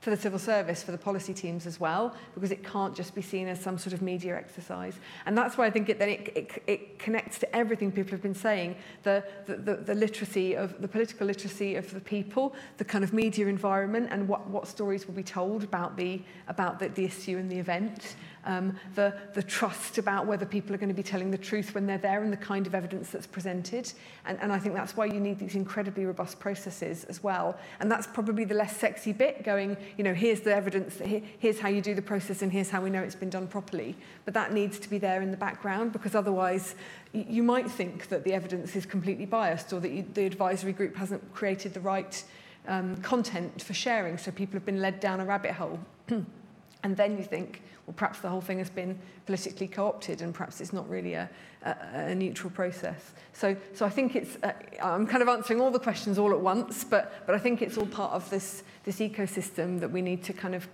[0.00, 3.22] for the civil service, for the policy teams as well, because it can't just be
[3.22, 5.00] seen as some sort of media exercise.
[5.24, 8.20] And that's why I think it, then it, it, it connects to everything people have
[8.20, 12.84] been saying, the, the, the, the literacy of, the political literacy of the people, the
[12.84, 16.88] kind of media environment and what, what stories will be told about the, about the,
[16.90, 18.16] the issue and the event.
[18.44, 21.86] Um, the, the trust about whether people are going to be telling the truth when
[21.86, 23.92] they're there and the kind of evidence that's presented.
[24.26, 27.56] And, and I think that's why you need these incredibly robust processes as well.
[27.80, 31.58] And that's probably the less sexy bit, going, you know, here's the evidence, here, here's
[31.58, 33.96] how you do the process and here's how we know it's been done properly.
[34.24, 36.74] But that needs to be there in the background because otherwise
[37.12, 40.96] you might think that the evidence is completely biased or that you, the advisory group
[40.96, 42.24] hasn't created the right
[42.66, 45.78] um, content for sharing, so people have been led down a rabbit hole.
[46.84, 50.60] And then you think, or perhaps the whole thing has been politically co-opted and perhaps
[50.60, 51.28] it's not really a,
[51.64, 53.12] a, a neutral process.
[53.32, 56.40] So, so I think it's, uh, I'm kind of answering all the questions all at
[56.40, 60.22] once, but, but I think it's all part of this, this ecosystem that we need
[60.24, 60.66] to kind of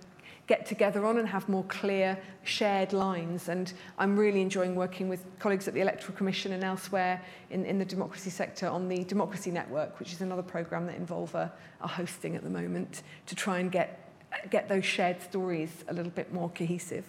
[0.47, 5.23] get together on and have more clear shared lines and I'm really enjoying working with
[5.39, 9.49] colleagues at the Electoral Commission and elsewhere in, in the democracy sector on the Democracy
[9.51, 11.49] Network which is another program that Involver
[11.79, 14.10] are hosting at the moment to try and get
[14.49, 17.05] get those shared stories a little bit more cohesive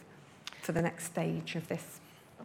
[0.61, 2.01] for the next stage of this.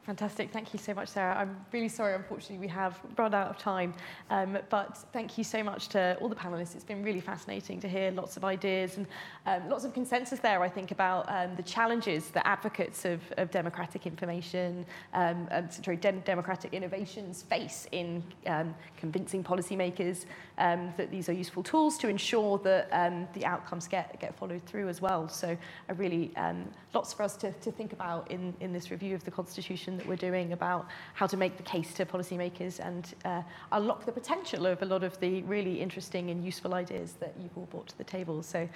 [0.08, 0.54] Fantastic.
[0.54, 1.38] Thank you so much, Sarah.
[1.38, 3.94] I'm really sorry, unfortunately, we have run out of time.
[4.30, 6.76] Um, but thank you so much to all the panelists.
[6.76, 9.06] It's been really fascinating to hear lots of ideas and
[9.46, 13.52] um, lots of consensus there, I think, about um, the challenges that advocates of, of
[13.52, 20.24] democratic information um, and sorry, de democratic innovations face in um, convincing policymakers
[20.58, 24.64] um, that these are useful tools to ensure that um, the outcomes get, get followed
[24.66, 25.28] through as well.
[25.28, 25.58] So
[25.90, 29.26] I really, um, lots for us to, to think about in, in this review of
[29.26, 33.42] the Constitution that we're doing about how to make the case to policymakers and uh,
[33.72, 37.58] unlock the potential of a lot of the really interesting and useful ideas that you've
[37.58, 38.42] all brought to the table.
[38.44, 38.68] So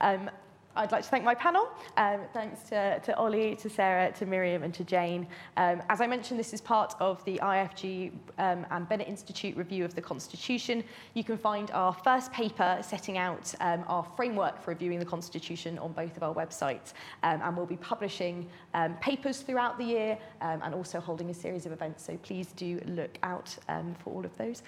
[0.00, 0.30] um,
[0.76, 1.68] I'd like to thank my panel.
[1.96, 5.26] Um, thanks to, to Ollie, to Sarah, to Miriam, and to Jane.
[5.56, 9.84] Um, as I mentioned, this is part of the IFG um, and Bennett Institute review
[9.84, 10.84] of the Constitution.
[11.14, 15.76] You can find our first paper setting out um, our framework for reviewing the Constitution
[15.76, 16.92] on both of our websites.
[17.24, 21.66] Um, and we'll be publishing um, papers throughout the year and also holding a series
[21.66, 22.04] of events.
[22.04, 23.56] So please do look out
[23.98, 24.62] for all of those.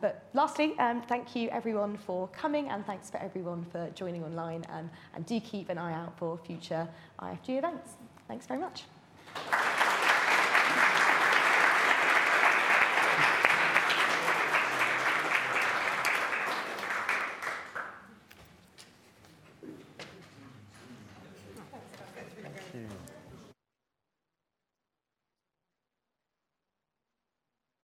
[0.00, 0.74] But lastly,
[1.06, 4.64] thank you everyone for coming and thanks for everyone for joining online.
[5.14, 6.88] And do keep an eye out for future
[7.20, 7.90] IFG events.
[8.28, 8.84] Thanks very much.